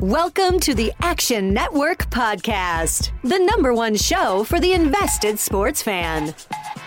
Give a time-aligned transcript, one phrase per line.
[0.00, 6.34] Welcome to the Action Network Podcast, the number one show for the invested sports fan.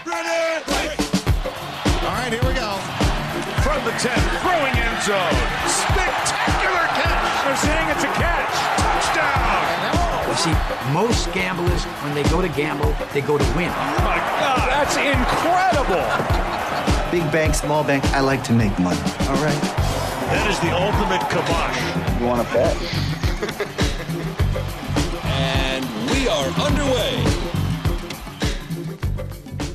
[0.03, 0.89] Ready?
[2.01, 2.73] All right, here we go.
[3.61, 5.37] From the 10, throwing end zone.
[5.69, 7.45] Spectacular catch.
[7.45, 8.49] They're saying it's a catch.
[8.81, 10.27] Touchdown.
[10.27, 13.69] You see, most gamblers, when they go to gamble, they go to win.
[13.69, 16.01] Oh my God, that's incredible.
[17.11, 18.99] Big bank, small bank, I like to make money.
[19.29, 19.92] All right.
[20.27, 21.77] That is the ultimate kibosh.
[22.19, 22.75] You want to bet?
[25.25, 27.23] And we are underway.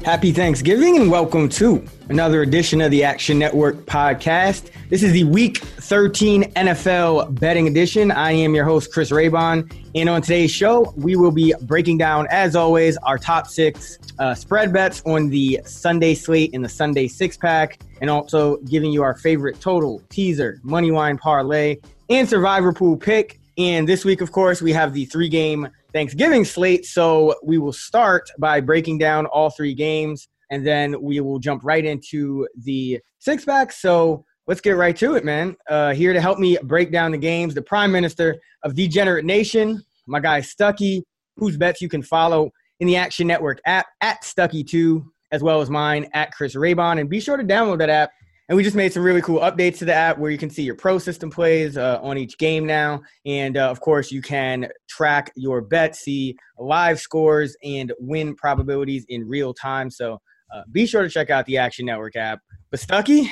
[0.04, 4.70] Happy Thanksgiving and welcome to another edition of the Action Network podcast.
[4.90, 8.10] This is the Week 13 NFL Betting Edition.
[8.10, 9.70] I am your host, Chris Raybon.
[9.94, 14.34] And on today's show, we will be breaking down, as always, our top six uh,
[14.34, 19.02] spread bets on the Sunday slate and the Sunday six pack, and also giving you
[19.02, 21.76] our favorite total, teaser, money line parlay,
[22.08, 23.40] and survivor pool pick.
[23.58, 26.86] And this week, of course, we have the three game Thanksgiving slate.
[26.86, 31.62] So we will start by breaking down all three games, and then we will jump
[31.62, 33.70] right into the six pack.
[33.70, 35.56] So let's get right to it, man.
[35.68, 39.84] Uh, here to help me break down the games, the Prime Minister of Degenerate Nation,
[40.06, 41.02] my guy Stuckey,
[41.36, 45.70] whose bets you can follow in the Action Network app at Stuckey2, as well as
[45.70, 46.98] mine at Chris Raybon.
[46.98, 48.10] And be sure to download that app
[48.48, 50.62] and we just made some really cool updates to the app where you can see
[50.62, 53.02] your pro system plays uh, on each game now.
[53.26, 59.04] And uh, of course, you can track your bets, see live scores, and win probabilities
[59.10, 59.90] in real time.
[59.90, 60.18] So
[60.54, 62.40] uh, be sure to check out the Action Network app.
[62.70, 63.28] But Stuckey,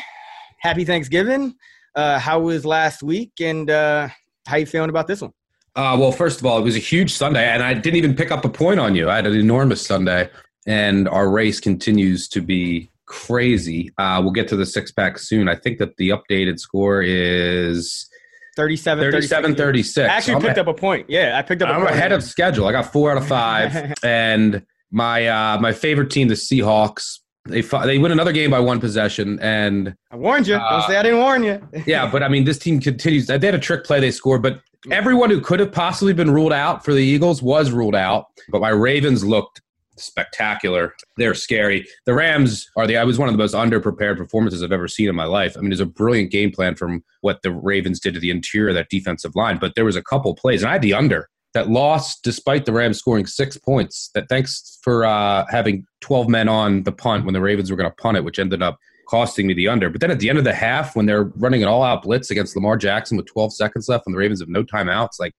[0.58, 1.54] happy Thanksgiving.
[1.94, 3.32] Uh, how was last week?
[3.40, 4.08] And uh,
[4.46, 5.32] how you feeling about this one?
[5.74, 8.30] Uh, well, first of all, it was a huge Sunday, and I didn't even pick
[8.30, 9.10] up a point on you.
[9.10, 10.30] I had an enormous Sunday,
[10.66, 13.92] and our race continues to be crazy.
[13.98, 15.48] Uh, we'll get to the six pack soon.
[15.48, 18.08] I think that the updated score is
[18.56, 19.98] 37 37 36.
[19.98, 21.10] I actually picked a- up a point.
[21.10, 21.94] Yeah, I picked up a I'm point.
[21.94, 22.66] ahead of schedule.
[22.66, 27.62] I got four out of five, and my uh, my favorite team, the Seahawks, they
[27.62, 30.54] fi- they win another game by one possession, and I warned you.
[30.54, 31.60] Don't Uh, say I didn't warn you.
[31.86, 33.26] yeah, but I mean, this team continues.
[33.26, 36.52] They had a trick play they scored, but everyone who could have possibly been ruled
[36.52, 38.26] out for the Eagles was ruled out.
[38.50, 39.60] But my Ravens looked
[39.98, 40.94] spectacular.
[41.16, 41.86] They're scary.
[42.04, 42.96] The Rams are the.
[42.96, 45.56] I was one of the most underprepared performances I've ever seen in my life.
[45.56, 48.68] I mean, there's a brilliant game plan from what the Ravens did to the interior
[48.70, 51.28] of that defensive line, but there was a couple plays, and I had the under
[51.56, 54.10] that lost despite the Rams scoring six points.
[54.14, 57.90] That thanks for uh, having 12 men on the punt when the Ravens were going
[57.90, 58.78] to punt it, which ended up
[59.08, 59.88] costing me the under.
[59.88, 62.56] But then at the end of the half, when they're running an all-out blitz against
[62.56, 65.34] Lamar Jackson with 12 seconds left, and the Ravens have no timeouts, like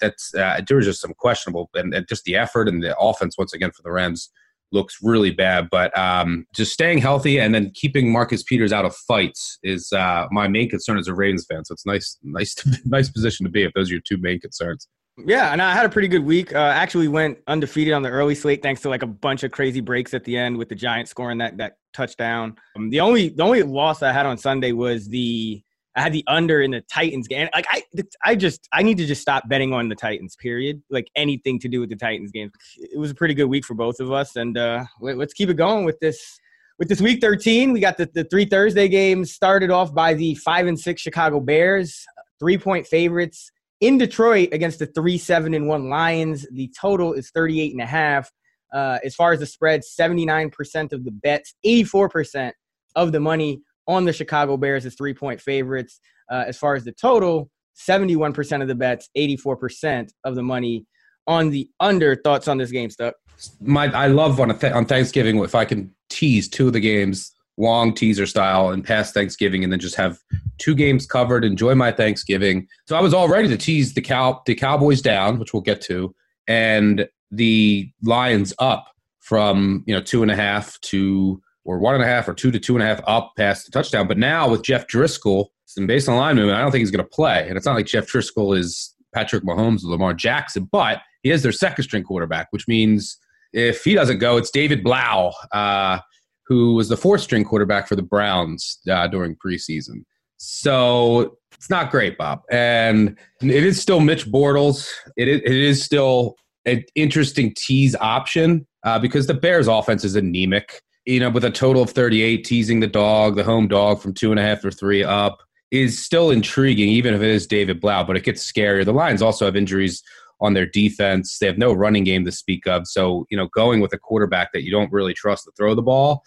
[0.00, 3.36] that's uh, there was just some questionable, and, and just the effort and the offense
[3.36, 4.30] once again for the Rams
[4.70, 5.68] looks really bad.
[5.68, 10.26] But um, just staying healthy and then keeping Marcus Peters out of fights is uh,
[10.30, 11.64] my main concern as a Ravens fan.
[11.64, 14.38] So it's nice, nice, to, nice position to be if those are your two main
[14.38, 14.86] concerns.
[15.24, 16.54] Yeah, and I had a pretty good week.
[16.54, 19.80] Uh, actually, went undefeated on the early slate thanks to like a bunch of crazy
[19.80, 22.56] breaks at the end with the Giants scoring that that touchdown.
[22.76, 25.62] Um, the only the only loss I had on Sunday was the
[25.96, 27.48] I had the under in the Titans game.
[27.54, 27.82] Like I
[28.22, 30.36] I just I need to just stop betting on the Titans.
[30.36, 30.82] Period.
[30.90, 32.52] Like anything to do with the Titans game.
[32.76, 35.48] It was a pretty good week for both of us, and uh, let, let's keep
[35.48, 36.38] it going with this.
[36.78, 40.34] With this week 13, we got the, the three Thursday games started off by the
[40.34, 42.04] five and six Chicago Bears,
[42.38, 43.50] three point favorites
[43.80, 46.46] in Detroit against the three seven and one Lions.
[46.50, 48.30] The total is 38 and a half.
[48.72, 52.52] Uh, as far as the spread, 79% of the bets, 84%
[52.96, 56.00] of the money on the Chicago Bears is three point favorites.
[56.30, 60.86] Uh, as far as the total, 71% of the bets, 84% of the money
[61.26, 62.16] on the under.
[62.16, 63.14] Thoughts on this game, Stuck?
[63.60, 67.32] My I love on th- on Thanksgiving if I can tease two of the games
[67.58, 70.18] long teaser style and past Thanksgiving, and then just have
[70.58, 71.44] two games covered.
[71.44, 72.66] Enjoy my Thanksgiving.
[72.86, 75.80] So I was all ready to tease the cow the Cowboys down, which we'll get
[75.82, 76.14] to,
[76.46, 78.88] and the Lions up
[79.20, 82.50] from you know two and a half to or one and a half or two
[82.50, 84.06] to two and a half up past the touchdown.
[84.06, 85.46] But now with Jeff Driskel,
[85.76, 87.46] and based line movement, I don't think he's going to play.
[87.48, 91.42] And it's not like Jeff Driskel is Patrick Mahomes or Lamar Jackson, but he is
[91.42, 93.18] their second string quarterback, which means
[93.52, 95.98] if he doesn't go, it's David Blough, uh,
[96.46, 100.04] who was the fourth string quarterback for the Browns uh, during preseason.
[100.36, 102.42] So it's not great, Bob.
[102.50, 104.88] And it is still Mitch Bortles.
[105.16, 110.14] It is, it is still an interesting tease option uh, because the Bears' offense is
[110.14, 110.82] anemic.
[111.06, 114.30] You know, with a total of 38, teasing the dog, the home dog from two
[114.32, 115.38] and a half or three up
[115.70, 118.84] is still intriguing, even if it is David Blough, but it gets scarier.
[118.84, 120.02] The Lions also have injuries
[120.40, 121.38] on their defense.
[121.38, 122.86] They have no running game to speak of.
[122.86, 125.82] So, you know, going with a quarterback that you don't really trust to throw the
[125.82, 126.22] ball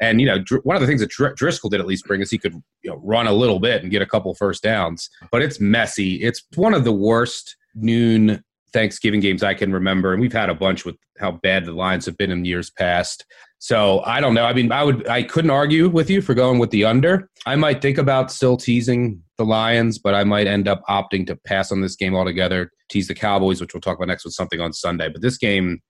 [0.00, 2.20] And you know, Dr- one of the things that Dr- Driskel did at least bring
[2.20, 5.08] is he could you know, run a little bit and get a couple first downs.
[5.30, 6.16] But it's messy.
[6.16, 10.54] It's one of the worst noon Thanksgiving games I can remember, and we've had a
[10.54, 13.24] bunch with how bad the Lions have been in years past.
[13.58, 14.44] So I don't know.
[14.44, 17.30] I mean, I would I couldn't argue with you for going with the under.
[17.46, 21.36] I might think about still teasing the Lions, but I might end up opting to
[21.36, 22.70] pass on this game altogether.
[22.88, 25.08] Tease the Cowboys, which we'll talk about next with something on Sunday.
[25.08, 25.80] But this game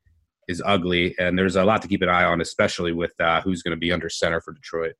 [0.49, 3.62] is ugly, and there's a lot to keep an eye on, especially with uh, who's
[3.62, 4.94] going to be under center for Detroit.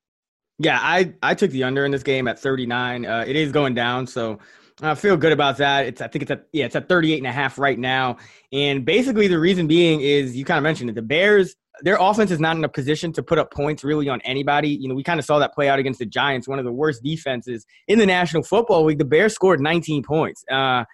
[0.59, 3.07] Yeah, I I took the under in this game at 39.
[3.07, 4.39] Uh, it is going down, so
[4.83, 5.87] I feel good about that.
[5.87, 8.19] It's I think it's at yeah, it's at 38 and a half right now.
[8.53, 10.95] And basically the reason being is you kind of mentioned it.
[10.95, 14.21] The Bears their offense is not in a position to put up points really on
[14.23, 14.69] anybody.
[14.69, 16.73] You know, we kind of saw that play out against the Giants, one of the
[16.73, 18.99] worst defenses in the National Football League.
[18.99, 20.45] The Bears scored 19 points.
[20.51, 20.85] Uh,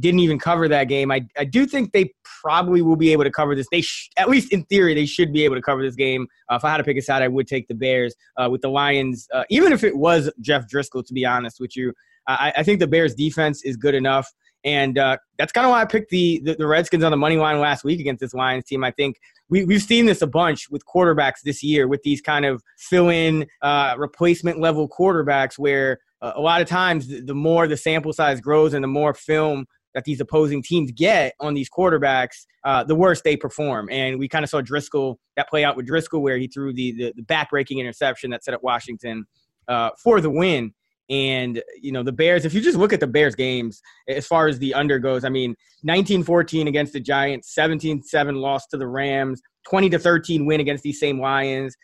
[0.00, 1.10] didn't even cover that game.
[1.10, 2.12] I, I do think they
[2.42, 3.66] probably will be able to cover this.
[3.70, 6.26] They sh- at least in theory they should be able to cover this game.
[6.50, 8.62] Uh, if I had to pick a side, I would take the Bears uh, with
[8.62, 9.28] the Lions.
[9.32, 11.92] Uh, even if it was Jeff Driskel, to be honest with you,
[12.26, 14.32] I, I think the Bears defense is good enough.
[14.66, 17.36] And uh, that's kind of why I picked the, the, the Redskins on the money
[17.36, 18.82] line last week against this Lions team.
[18.82, 22.44] I think we, we've seen this a bunch with quarterbacks this year with these kind
[22.44, 27.68] of fill in uh, replacement level quarterbacks where uh, a lot of times the, more
[27.68, 31.70] the sample size grows and the more film that these opposing teams get on these
[31.70, 33.88] quarterbacks, uh, the worse they perform.
[33.90, 36.92] And we kind of saw Driskel that play out with Driskel where he threw the
[36.92, 39.26] the, the backbreaking interception that set up Washington
[39.68, 40.74] uh, for the win.
[41.08, 44.48] And, you know, the Bears, if you just look at the Bears games as far
[44.48, 45.54] as the under goes, I mean,
[45.84, 50.60] 19 14 against the Giants, 17 7 loss to the Rams, 20 to 13 win
[50.60, 51.76] against these same Lions,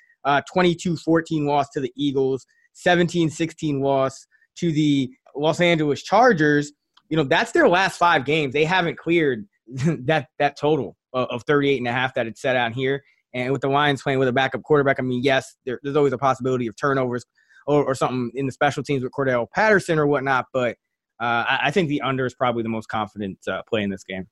[0.52, 4.26] 22 uh, 14 loss to the Eagles, 17 16 loss
[4.56, 6.72] to the Los Angeles Chargers.
[7.08, 8.52] You know, that's their last five games.
[8.52, 9.46] They haven't cleared
[10.04, 13.02] that that total of 38 and a half that it's set out here.
[13.34, 16.12] And with the Lions playing with a backup quarterback, I mean, yes, there, there's always
[16.12, 17.24] a possibility of turnovers
[17.66, 20.46] or, or something in the special teams with Cordarrelle Patterson or whatnot.
[20.52, 20.76] But
[21.20, 24.02] uh, I, I, think the under is probably the most confident uh, play in this
[24.02, 24.26] game.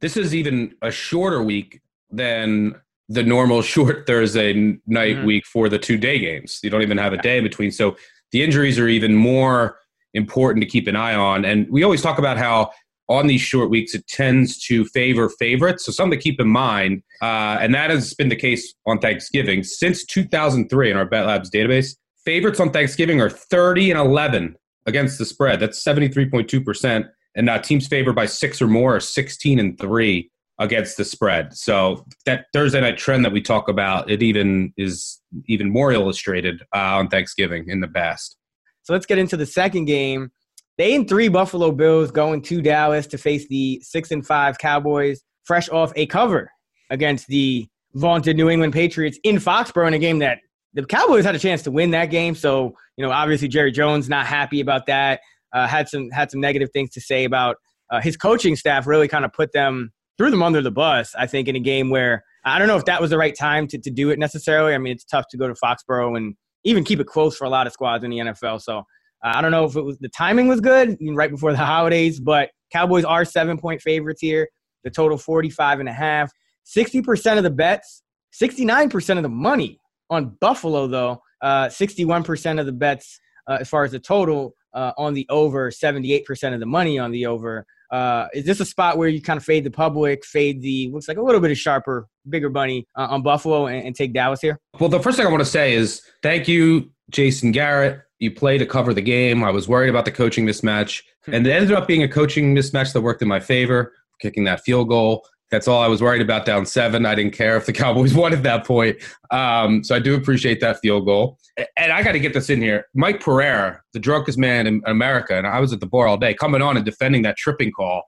[0.00, 2.74] This is even a shorter week than
[3.08, 5.26] the normal short Thursday night mm-hmm.
[5.26, 6.60] week for the two day games.
[6.62, 7.70] You don't even have a day in between.
[7.70, 7.96] So
[8.32, 9.78] the injuries are even more
[10.12, 11.44] important to keep an eye on.
[11.44, 12.70] And we always talk about how
[13.08, 15.84] on these short weeks it tends to favor favorites.
[15.84, 19.62] So something to keep in mind, uh, and that has been the case on Thanksgiving
[19.62, 21.96] since 2003 in our Bet Labs database.
[22.24, 24.56] Favorites on Thanksgiving are 30 and 11
[24.86, 25.60] against the spread.
[25.60, 27.08] That's 73.2%.
[27.36, 31.52] And uh, teams favored by six or more are 16 and 3 against the spread.
[31.54, 36.62] So that Thursday night trend that we talk about, it even is even more illustrated
[36.74, 38.36] uh, on Thanksgiving in the past.
[38.82, 40.30] So let's get into the second game.
[40.78, 44.58] The eight and three Buffalo Bills going to Dallas to face the six and five
[44.58, 46.50] Cowboys, fresh off a cover
[46.90, 50.38] against the vaunted New England Patriots in Foxborough in a game that
[50.74, 52.34] the Cowboys had a chance to win that game.
[52.34, 55.20] So, you know, obviously Jerry Jones not happy about that.
[55.52, 57.56] Uh, had some had some negative things to say about
[57.90, 58.86] uh, his coaching staff.
[58.86, 61.14] Really kind of put them threw them under the bus.
[61.16, 63.68] I think in a game where I don't know if that was the right time
[63.68, 64.74] to, to do it necessarily.
[64.74, 66.34] I mean, it's tough to go to Foxborough and
[66.64, 68.60] even keep it close for a lot of squads in the NFL.
[68.62, 68.82] So uh,
[69.22, 72.50] I don't know if it was the timing was good right before the holidays, but
[72.72, 74.48] Cowboys are seven point favorites here.
[74.82, 76.32] The total 45 and a half.
[76.66, 78.02] 60% of the bets,
[78.40, 79.78] 69% of the money
[80.10, 84.92] on Buffalo, though, uh, 61% of the bets uh, as far as the total uh,
[84.98, 87.66] on the over, 78% of the money on the over.
[87.90, 91.06] Uh, is this a spot where you kind of fade the public, fade the looks
[91.06, 94.40] like a little bit of sharper, bigger money uh, on Buffalo and, and take Dallas
[94.40, 94.58] here?
[94.80, 98.00] Well, the first thing I want to say is thank you, Jason Garrett.
[98.18, 99.44] You play to cover the game.
[99.44, 101.34] I was worried about the coaching mismatch, hmm.
[101.34, 104.62] and it ended up being a coaching mismatch that worked in my favor, kicking that
[104.64, 105.26] field goal.
[105.50, 107.06] That's all I was worried about down seven.
[107.06, 108.96] I didn't care if the Cowboys won at that point.
[109.30, 111.38] Um, so I do appreciate that field goal.
[111.76, 112.86] And I got to get this in here.
[112.94, 116.34] Mike Pereira, the drunkest man in America, and I was at the bar all day,
[116.34, 118.02] coming on and defending that tripping call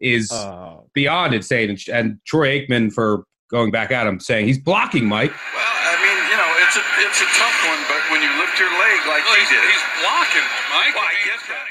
[0.00, 0.88] is oh.
[0.94, 1.70] beyond insane.
[1.70, 5.30] And, and Troy Aikman for going back at him saying he's blocking Mike.
[5.30, 8.58] Well, I mean, you know, it's a it's a tough one, but when you lift
[8.58, 10.42] your leg like well, he did, he's blocking Mike.
[10.42, 10.51] Well, I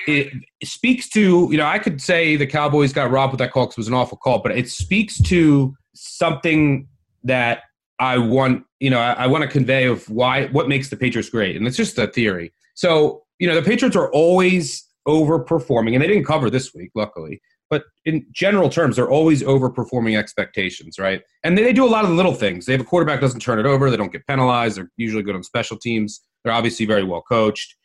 [0.07, 3.65] it speaks to you know I could say the Cowboys got robbed with that call
[3.65, 6.87] because it was an awful call, but it speaks to something
[7.23, 7.63] that
[7.99, 11.29] I want you know I, I want to convey of why what makes the Patriots
[11.29, 12.53] great, and it's just a theory.
[12.75, 17.41] So you know the Patriots are always overperforming, and they didn't cover this week, luckily.
[17.69, 21.21] But in general terms, they're always overperforming expectations, right?
[21.43, 22.65] And they, they do a lot of the little things.
[22.65, 23.89] They have a quarterback doesn't turn it over.
[23.89, 24.75] They don't get penalized.
[24.75, 26.21] They're usually good on special teams.
[26.43, 27.75] They're obviously very well coached.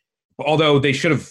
[0.41, 1.31] Although they should have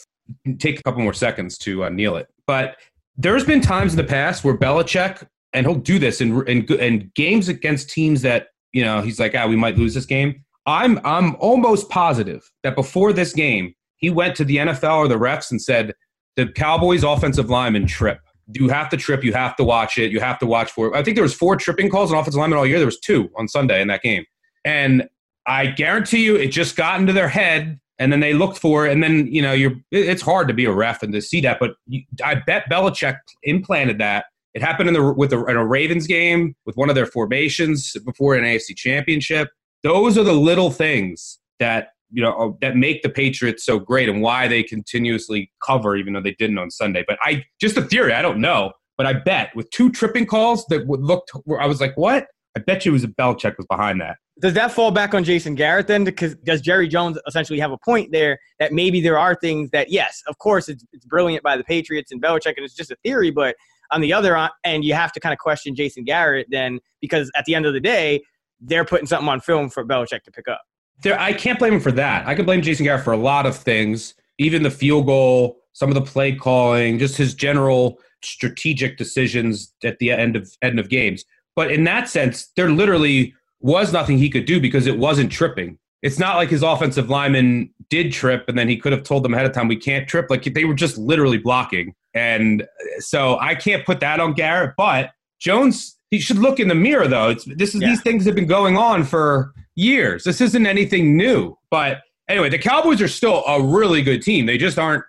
[0.59, 2.27] take a couple more seconds to uh, kneel it.
[2.47, 2.77] But
[3.17, 7.11] there's been times in the past where Belichick, and he'll do this in, in, in
[7.15, 10.43] games against teams that, you know, he's like, ah, we might lose this game.
[10.65, 15.15] I'm I'm almost positive that before this game, he went to the NFL or the
[15.15, 15.93] refs and said
[16.35, 18.19] the Cowboys offensive lineman trip.
[18.53, 19.23] You have to trip.
[19.23, 20.11] You have to watch it.
[20.11, 20.95] You have to watch for it.
[20.95, 22.77] I think there was four tripping calls on offensive lineman all year.
[22.77, 24.25] There was two on Sunday in that game,
[24.63, 25.07] and
[25.47, 29.01] I guarantee you, it just got into their head, and then they looked for and
[29.01, 29.73] then you know, you're.
[29.91, 33.17] It's hard to be a ref and to see that, but you, I bet Belichick
[33.43, 34.25] implanted that.
[34.53, 37.95] It happened in the with the, in a Ravens game with one of their formations
[38.05, 39.49] before an AFC Championship.
[39.83, 44.09] Those are the little things that you know uh, that make the Patriots so great
[44.09, 47.03] and why they continuously cover, even though they didn't on Sunday.
[47.07, 48.13] But I just a theory.
[48.13, 51.81] I don't know, but I bet with two tripping calls that would looked, I was
[51.81, 52.27] like, what?
[52.55, 54.17] I bet you it was a Belichick was behind that.
[54.39, 56.03] Does that fall back on Jason Garrett then?
[56.03, 59.91] Because does Jerry Jones essentially have a point there that maybe there are things that,
[59.91, 62.97] yes, of course, it's, it's brilliant by the Patriots and Belichick, and it's just a
[63.03, 63.31] theory.
[63.31, 63.55] But
[63.91, 67.45] on the other end, you have to kind of question Jason Garrett then, because at
[67.45, 68.21] the end of the day,
[68.61, 70.61] they're putting something on film for Belichick to pick up.
[71.03, 72.25] There, I can't blame him for that.
[72.25, 75.89] I can blame Jason Garrett for a lot of things, even the field goal, some
[75.89, 80.89] of the play calling, just his general strategic decisions at the end of end of
[80.89, 81.25] games.
[81.55, 85.77] But in that sense, there literally was nothing he could do because it wasn't tripping.
[86.01, 89.33] It's not like his offensive lineman did trip and then he could have told them
[89.33, 90.29] ahead of time we can't trip.
[90.29, 91.95] Like they were just literally blocking.
[92.13, 92.67] And
[92.99, 97.07] so I can't put that on Garrett, but Jones he should look in the mirror
[97.07, 97.29] though.
[97.29, 97.89] It's this is yeah.
[97.89, 100.23] these things have been going on for years.
[100.23, 101.57] This isn't anything new.
[101.69, 104.45] But anyway, the Cowboys are still a really good team.
[104.45, 105.03] They just aren't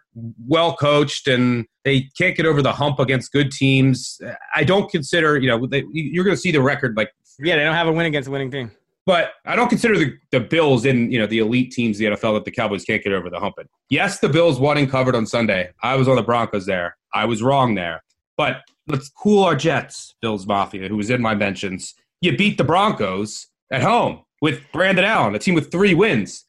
[0.46, 4.20] well coached and they can't get over the hump against good teams.
[4.54, 7.64] I don't consider, you know, they, you're going to see the record like yeah, they
[7.64, 8.70] don't have a win against a winning team.
[9.04, 12.34] But I don't consider the, the Bills in, you know, the elite teams the NFL
[12.34, 13.66] that the Cowboys can't get over the hump in.
[13.88, 15.70] Yes, the Bills won and covered on Sunday.
[15.82, 16.96] I was on the Broncos there.
[17.14, 18.02] I was wrong there.
[18.36, 21.94] But let's cool our jets, Bills Mafia, who was in my mentions.
[22.20, 26.44] You beat the Broncos at home with Brandon Allen, a team with three wins.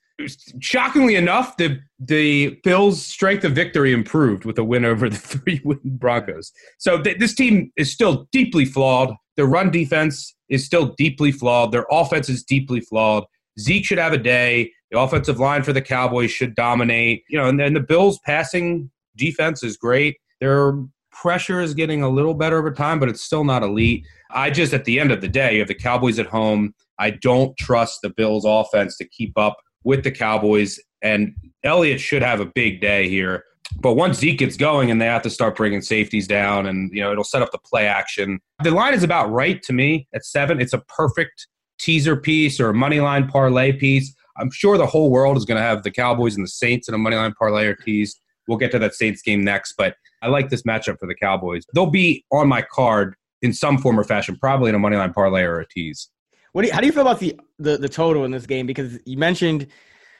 [0.59, 5.61] Shockingly enough, the the Bills' strength of victory improved with a win over the three
[5.63, 6.51] win Broncos.
[6.79, 9.13] So th- this team is still deeply flawed.
[9.35, 11.71] Their run defense is still deeply flawed.
[11.71, 13.25] Their offense is deeply flawed.
[13.59, 14.71] Zeke should have a day.
[14.91, 17.23] The offensive line for the Cowboys should dominate.
[17.29, 20.17] You know, and then the Bills' passing defense is great.
[20.39, 20.79] Their
[21.11, 24.05] pressure is getting a little better over time, but it's still not elite.
[24.31, 26.73] I just, at the end of the day, you have the Cowboys at home.
[26.99, 29.57] I don't trust the Bills' offense to keep up
[29.87, 30.79] with the Cowboys.
[31.01, 33.45] And Elliott should have a big day here.
[33.79, 37.01] But once Zeke gets going and they have to start bringing safeties down, and you
[37.01, 38.39] know it'll set up the play action.
[38.63, 40.61] The line is about right to me at seven.
[40.61, 41.47] It's a perfect
[41.79, 44.13] teaser piece or a money line parlay piece.
[44.37, 46.93] I'm sure the whole world is going to have the Cowboys and the Saints in
[46.93, 48.19] a money line parlay or tease.
[48.47, 51.65] We'll get to that Saints game next, but I like this matchup for the Cowboys.
[51.73, 55.13] They'll be on my card in some form or fashion, probably in a money line
[55.13, 56.09] parlay or a tease.
[56.57, 58.65] What do you, how do you feel about the, the the total in this game?
[58.65, 59.67] Because you mentioned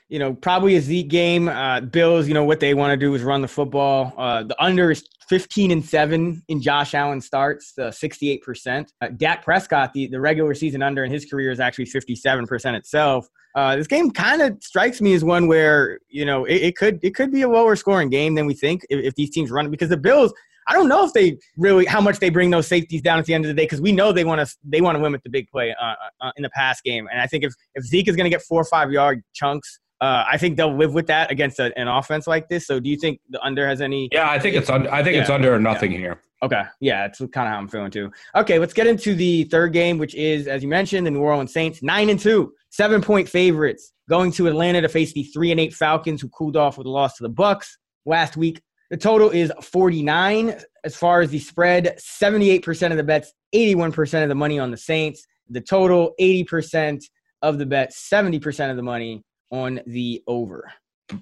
[0.08, 1.50] you know, probably a Zeke game.
[1.50, 4.14] Uh, Bills, you know, what they want to do is run the football.
[4.20, 8.88] Uh, the under is 15 and 7 in Josh Allen starts, uh, 68%.
[9.02, 13.28] Uh, Dak Prescott, the, the regular season under in his career is actually 57% itself.
[13.56, 17.00] Uh, this game kind of strikes me as one where, you know, it, it, could
[17.02, 19.72] it could be a lower scoring game than we think if, if these teams run
[19.72, 20.32] because the Bills,
[20.68, 23.34] I don't know if they really how much they bring those safeties down at the
[23.34, 25.30] end of the day because we know they want to they want to limit the
[25.30, 28.16] big play uh, uh, in the pass game, and I think if if Zeke is
[28.16, 31.32] going to get four or five yard chunks, uh, I think they'll live with that
[31.32, 32.68] against a, an offense like this.
[32.68, 34.10] So, do you think the under has any?
[34.12, 34.92] Yeah, I think it's under.
[34.92, 35.22] I think yeah.
[35.22, 35.98] it's under or nothing yeah.
[35.98, 36.22] here.
[36.44, 38.12] Okay, yeah, it's kind of how I'm feeling too.
[38.36, 41.52] Okay, let's get into the third game, which is, as you mentioned, the New Orleans
[41.52, 45.60] Saints, nine and two, seven point favorites, going to Atlanta to face the three and
[45.60, 48.62] eight Falcons, who cooled off with a loss to the Bucks last week.
[48.90, 51.98] The total is 49 as far as the spread.
[52.00, 55.26] 78% of the bets, 81% of the money on the Saints.
[55.50, 57.04] The total, 80%
[57.42, 60.72] of the bets, 70% of the money on the over.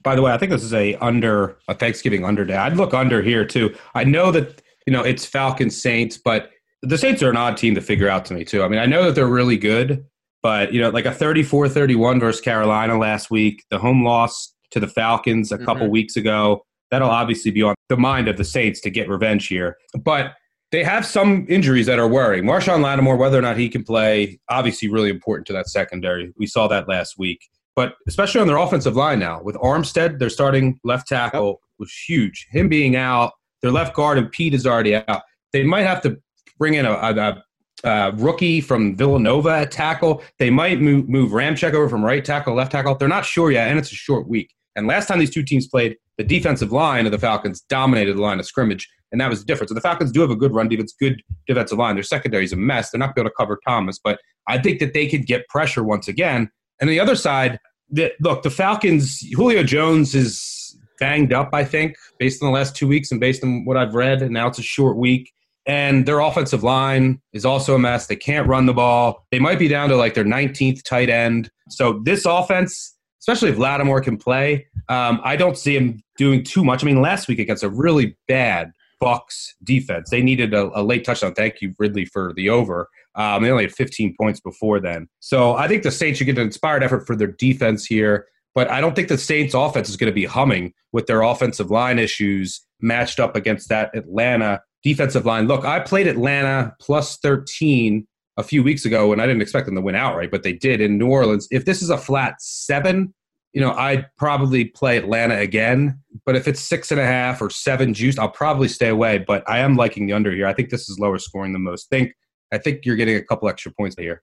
[0.03, 2.55] By the way, I think this is a under a Thanksgiving under day.
[2.55, 3.75] I'd look under here too.
[3.93, 6.49] I know that you know it's Falcons Saints, but
[6.81, 8.63] the Saints are an odd team to figure out to me too.
[8.63, 10.05] I mean, I know that they're really good,
[10.41, 14.87] but you know, like a 34-31 versus Carolina last week, the home loss to the
[14.87, 15.91] Falcons a couple mm-hmm.
[15.91, 19.77] weeks ago, that'll obviously be on the mind of the Saints to get revenge here.
[20.03, 20.33] But
[20.71, 22.43] they have some injuries that are worrying.
[22.43, 26.33] Marshon Lattimore, whether or not he can play, obviously really important to that secondary.
[26.37, 27.47] We saw that last week.
[27.75, 32.47] But especially on their offensive line now, with Armstead, their starting left tackle was huge.
[32.49, 35.21] Him being out, their left guard and Pete is already out.
[35.51, 36.17] They might have to
[36.57, 37.43] bring in a, a,
[37.83, 40.23] a rookie from Villanova at tackle.
[40.39, 42.95] They might move, move Ramczyk over from right tackle, left tackle.
[42.95, 44.53] They're not sure yet, and it's a short week.
[44.75, 48.21] And last time these two teams played, the defensive line of the Falcons dominated the
[48.21, 49.69] line of scrimmage, and that was the difference.
[49.69, 51.95] So the Falcons do have a good run defense, good defensive line.
[51.95, 52.91] Their secondary is a mess.
[52.91, 55.25] They're not going to be able to cover Thomas, but I think that they could
[55.25, 60.77] get pressure once again And the other side, the, look, the Falcons, Julio Jones is
[60.99, 63.95] banged up, I think, based on the last two weeks and based on what I've
[63.95, 64.21] read.
[64.21, 65.31] And now it's a short week.
[65.67, 68.07] And their offensive line is also a mess.
[68.07, 69.25] They can't run the ball.
[69.31, 71.49] They might be down to like their 19th tight end.
[71.69, 72.94] So this offense,
[73.27, 76.83] especially if Lattimore can play, um, I don't see him doing too much.
[76.83, 81.03] I mean, last week against a really bad Bucks defense, they needed a, a late
[81.03, 81.33] touchdown.
[81.33, 82.87] Thank you, Ridley, for the over.
[83.15, 85.07] Um, they only had 15 points before then.
[85.21, 88.27] So I think the Saints should get an inspired effort for their defense here.
[88.53, 91.71] But I don't think the Saints offense is going to be humming with their offensive
[91.71, 95.47] line issues matched up against that Atlanta defensive line.
[95.47, 98.05] Look, I played Atlanta plus 13
[98.37, 100.81] a few weeks ago, and I didn't expect them to win outright, but they did
[100.81, 101.47] in New Orleans.
[101.51, 103.13] If this is a flat seven,
[103.53, 105.99] you know, I'd probably play Atlanta again.
[106.25, 109.19] But if it's six and a half or seven juice, I'll probably stay away.
[109.19, 110.45] But I am liking the under here.
[110.45, 111.89] I think this is lower scoring than most.
[111.89, 112.13] Think
[112.51, 114.21] I think you're getting a couple extra points here.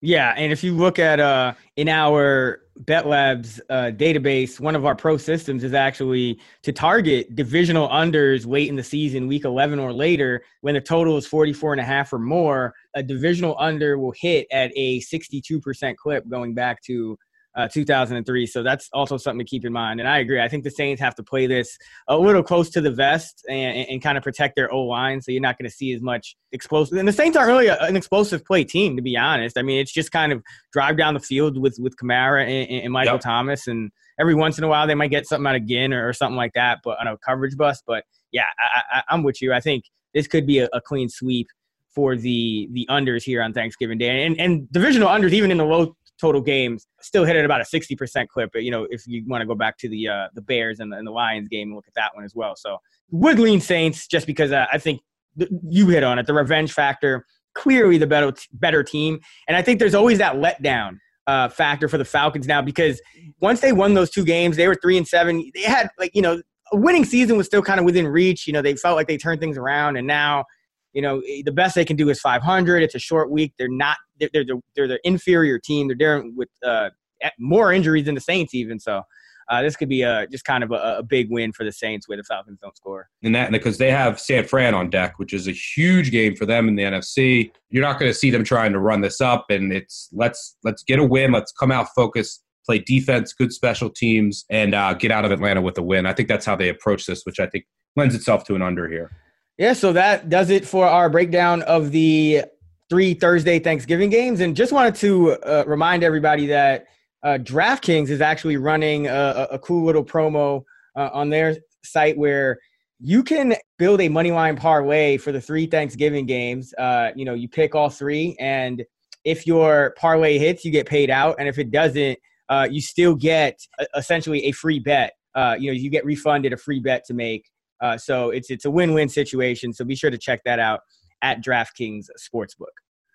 [0.00, 4.84] Yeah, and if you look at uh, in our Bet Labs uh, database, one of
[4.84, 9.78] our pro systems is actually to target divisional unders late in the season, week 11
[9.78, 12.74] or later, when the total is 44 and a half or more.
[12.94, 17.18] A divisional under will hit at a 62% clip going back to
[17.56, 18.46] uh, 2003.
[18.46, 20.00] So that's also something to keep in mind.
[20.00, 20.40] And I agree.
[20.40, 23.86] I think the Saints have to play this a little close to the vest and,
[23.88, 25.20] and kind of protect their O line.
[25.20, 26.98] So you're not going to see as much explosive.
[26.98, 29.56] And the Saints aren't really a, an explosive play team, to be honest.
[29.56, 32.92] I mean, it's just kind of drive down the field with with Kamara and, and
[32.92, 33.22] Michael yep.
[33.22, 36.08] Thomas, and every once in a while they might get something out of Ginn or,
[36.08, 37.84] or something like that, but on a coverage bust.
[37.86, 38.46] But yeah,
[38.92, 39.52] I, am with you.
[39.52, 41.46] I think this could be a, a clean sweep
[41.94, 45.64] for the the unders here on Thanksgiving Day, and and divisional unders even in the
[45.64, 48.50] low total games, still hit at about a 60% clip.
[48.52, 50.92] But, you know, if you want to go back to the uh, the Bears and
[50.92, 52.54] the, and the Lions game and look at that one as well.
[52.56, 52.78] So
[53.10, 55.00] would lean Saints just because uh, I think
[55.38, 56.26] th- you hit on it.
[56.26, 59.20] The revenge factor, clearly the better, better team.
[59.48, 63.00] And I think there's always that letdown uh, factor for the Falcons now because
[63.40, 65.50] once they won those two games, they were three and seven.
[65.54, 66.40] They had like, you know,
[66.72, 68.46] a winning season was still kind of within reach.
[68.46, 70.44] You know, they felt like they turned things around and now–
[70.94, 72.82] you know, eh, the best they can do is 500.
[72.82, 73.52] It's a short week.
[73.58, 73.98] They're not.
[74.18, 74.44] They're they're
[74.74, 75.88] they're the inferior team.
[75.88, 76.90] They're dealing with uh,
[77.38, 78.80] more injuries than the Saints even.
[78.80, 79.02] So.
[79.50, 82.08] Uh, this could be a, just kind of a, a, big win for the Saints
[82.08, 83.10] where the Falcons don't score.
[83.22, 86.46] And that because they have San Fran on deck, which is a huge game for
[86.46, 87.50] them in the NFC.
[87.68, 90.82] You're not going to see them trying to run this up, and it's let's let's
[90.82, 91.30] get a win.
[91.30, 95.60] Let's come out focused, play defense, good special teams, and uh, get out of Atlanta
[95.60, 96.06] with a win.
[96.06, 97.66] I think that's how they approach this, which I think
[97.96, 99.10] lends itself to an under here.
[99.56, 102.42] Yeah, so that does it for our breakdown of the
[102.90, 104.40] three Thursday Thanksgiving games.
[104.40, 106.86] And just wanted to uh, remind everybody that
[107.22, 110.62] uh, DraftKings is actually running a, a cool little promo
[110.96, 112.58] uh, on their site where
[113.00, 116.74] you can build a money line parlay for the three Thanksgiving games.
[116.74, 118.84] Uh, you know, you pick all three, and
[119.24, 123.14] if your parlay hits, you get paid out, and if it doesn't, uh, you still
[123.14, 123.58] get
[123.96, 125.14] essentially a free bet.
[125.34, 127.50] Uh, you know, you get refunded a free bet to make.
[127.80, 129.72] Uh, so it's it's a win-win situation.
[129.72, 130.80] So be sure to check that out
[131.22, 132.74] at DraftKings Sportsbook.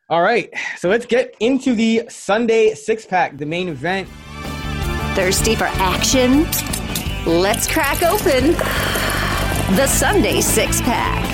[0.10, 4.10] All right, so let's get into the Sunday six pack, the main event.
[5.16, 6.46] Thirsty for action?
[7.26, 8.54] Let's crack open
[9.76, 11.28] the Sunday six pack.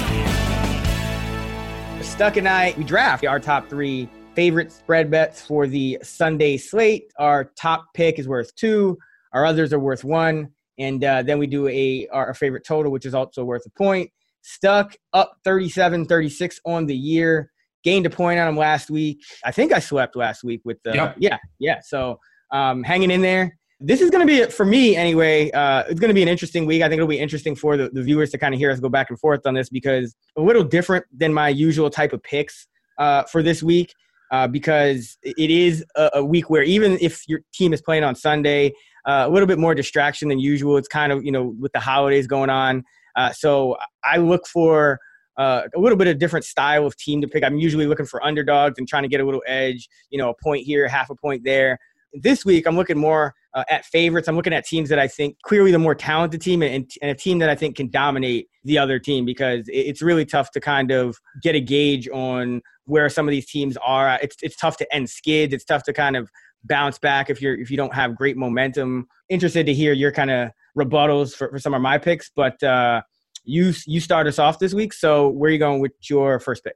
[2.03, 7.13] Stuck and I, we draft our top three favorite spread bets for the Sunday slate.
[7.17, 8.97] Our top pick is worth two,
[9.31, 13.05] our others are worth one and uh, then we do a our favorite total, which
[13.05, 14.11] is also worth a point.
[14.41, 17.51] Stuck up 37 36 on the year.
[17.83, 19.21] Gained a point on him last week.
[19.43, 21.15] I think I swept last week with the yep.
[21.19, 21.79] yeah yeah.
[21.81, 22.19] So
[22.51, 23.57] um, hanging in there.
[23.81, 25.51] This is going to be for me anyway.
[25.51, 26.81] Uh, it's going to be an interesting week.
[26.81, 28.87] I think it'll be interesting for the, the viewers to kind of hear us go
[28.87, 32.67] back and forth on this because a little different than my usual type of picks
[32.97, 33.93] uh, for this week.
[34.31, 38.15] Uh, because it is a, a, week where even if your team is playing on
[38.15, 38.73] Sunday,
[39.05, 40.77] uh, a little bit more distraction than usual.
[40.77, 42.83] It's kind of you know with the holidays going on,
[43.15, 44.99] uh, so I look for.
[45.37, 47.43] Uh, a little bit of different style of team to pick.
[47.43, 50.33] I'm usually looking for underdogs and trying to get a little edge, you know, a
[50.41, 51.77] point here, half a point there.
[52.13, 54.27] This week, I'm looking more uh, at favorites.
[54.27, 57.15] I'm looking at teams that I think clearly the more talented team and, and, a
[57.15, 60.91] team that I think can dominate the other team because it's really tough to kind
[60.91, 64.19] of get a gauge on where some of these teams are.
[64.21, 65.53] It's, it's tough to end skids.
[65.53, 66.29] It's tough to kind of
[66.65, 69.07] bounce back if you're if you don't have great momentum.
[69.29, 73.01] Interested to hear your kind of rebuttals for, for some of my picks, but uh,
[73.43, 74.93] you you start us off this week.
[74.93, 76.75] So where are you going with your first pick?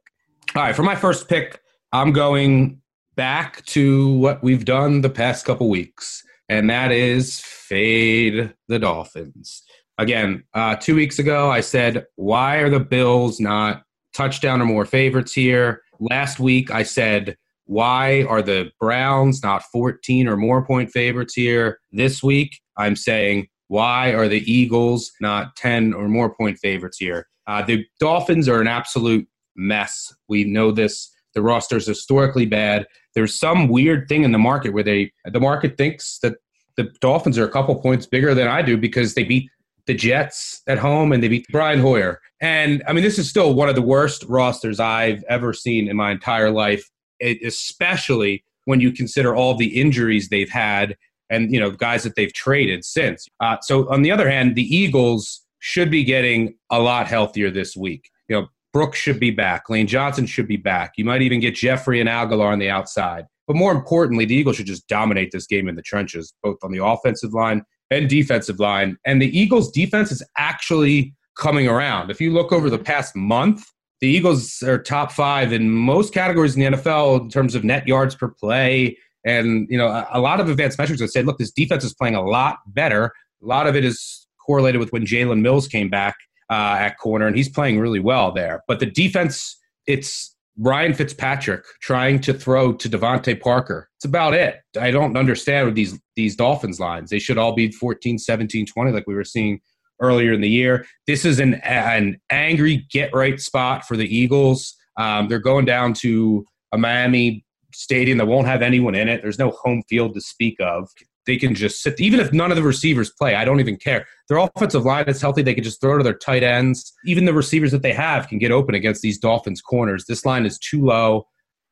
[0.54, 1.60] All right, for my first pick,
[1.92, 2.80] I'm going
[3.16, 9.62] back to what we've done the past couple weeks, and that is fade the Dolphins.
[9.98, 13.82] Again, uh, two weeks ago, I said, why are the Bills not
[14.14, 15.82] touchdown or more favorites here?
[15.98, 17.36] Last week, I said
[17.70, 22.60] why are the Browns not 14 or more point favorites here this week?
[22.76, 27.28] I'm saying, why are the Eagles not 10 or more point favorites here?
[27.46, 30.12] Uh, the Dolphins are an absolute mess.
[30.28, 31.12] We know this.
[31.36, 32.88] The roster is historically bad.
[33.14, 36.38] There's some weird thing in the market where they the market thinks that
[36.76, 39.48] the Dolphins are a couple points bigger than I do because they beat
[39.86, 42.20] the Jets at home and they beat Brian Hoyer.
[42.40, 45.94] And I mean, this is still one of the worst rosters I've ever seen in
[45.94, 46.84] my entire life,
[47.20, 50.96] especially when you consider all the injuries they've had
[51.30, 53.28] and you know guys that they've traded since.
[53.40, 57.76] Uh, so on the other hand, the Eagles should be getting a lot healthier this
[57.76, 58.10] week.
[58.28, 59.68] You know, Brooks should be back.
[59.68, 60.94] Lane Johnson should be back.
[60.96, 63.26] You might even get Jeffery and Agholor on the outside.
[63.46, 66.70] But more importantly, the Eagles should just dominate this game in the trenches, both on
[66.70, 68.96] the offensive line and defensive line.
[69.04, 72.10] And the Eagles' defense is actually coming around.
[72.10, 73.64] If you look over the past month,
[74.00, 77.86] the Eagles are top five in most categories in the NFL in terms of net
[77.86, 78.96] yards per play.
[79.24, 82.14] And, you know, a lot of advanced metrics have said, look, this defense is playing
[82.14, 83.12] a lot better.
[83.42, 86.16] A lot of it is correlated with when Jalen Mills came back
[86.50, 88.62] uh, at corner, and he's playing really well there.
[88.66, 93.88] But the defense, it's Ryan Fitzpatrick trying to throw to DeVante Parker.
[93.96, 94.56] It's about it.
[94.78, 97.10] I don't understand these these Dolphins lines.
[97.10, 99.60] They should all be 14, 17, 20 like we were seeing
[100.00, 100.86] earlier in the year.
[101.06, 104.74] This is an an angry get right spot for the Eagles.
[104.96, 109.22] Um, they're going down to a Miami stadium that won't have anyone in it.
[109.22, 110.88] There's no home field to speak of
[111.26, 112.00] they can just sit.
[112.00, 114.06] Even if none of the receivers play, I don't even care.
[114.28, 115.42] Their offensive line is healthy.
[115.42, 116.92] They can just throw to their tight ends.
[117.04, 120.06] Even the receivers that they have can get open against these Dolphins corners.
[120.06, 121.26] This line is too low.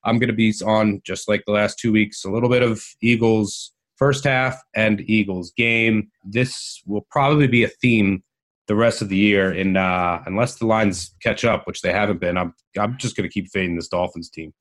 [0.05, 2.85] I'm going to be on just like the last two weeks, a little bit of
[3.03, 6.11] Eagles first half and Eagles game.
[6.25, 8.23] This will probably be a theme
[8.69, 12.37] the rest of the year, uh, unless the lines catch up, which they haven't been,
[12.37, 14.53] I'm I'm just going to keep fading this Dolphins team.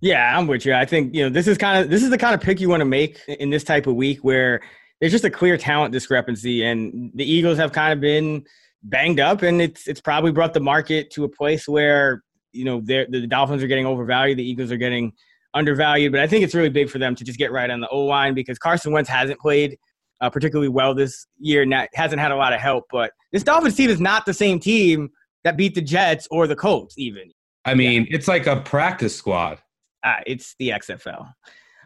[0.00, 0.72] Yeah, I'm with you.
[0.72, 2.70] I think you know this is kind of this is the kind of pick you
[2.70, 4.62] want to make in this type of week where
[4.98, 8.44] there's just a clear talent discrepancy, and the Eagles have kind of been
[8.82, 12.80] banged up, and it's it's probably brought the market to a place where you know
[12.80, 15.12] the Dolphins are getting overvalued, the Eagles are getting
[15.54, 16.12] undervalued.
[16.12, 18.04] But I think it's really big for them to just get right on the O
[18.04, 19.78] line because Carson Wentz hasn't played
[20.20, 22.84] uh, particularly well this year, and hasn't had a lot of help.
[22.90, 25.10] But this Dolphins team is not the same team
[25.44, 27.30] that beat the Jets or the Colts, even.
[27.64, 28.16] I mean, yeah.
[28.16, 29.58] it's like a practice squad
[30.02, 31.32] uh, it's the XFL.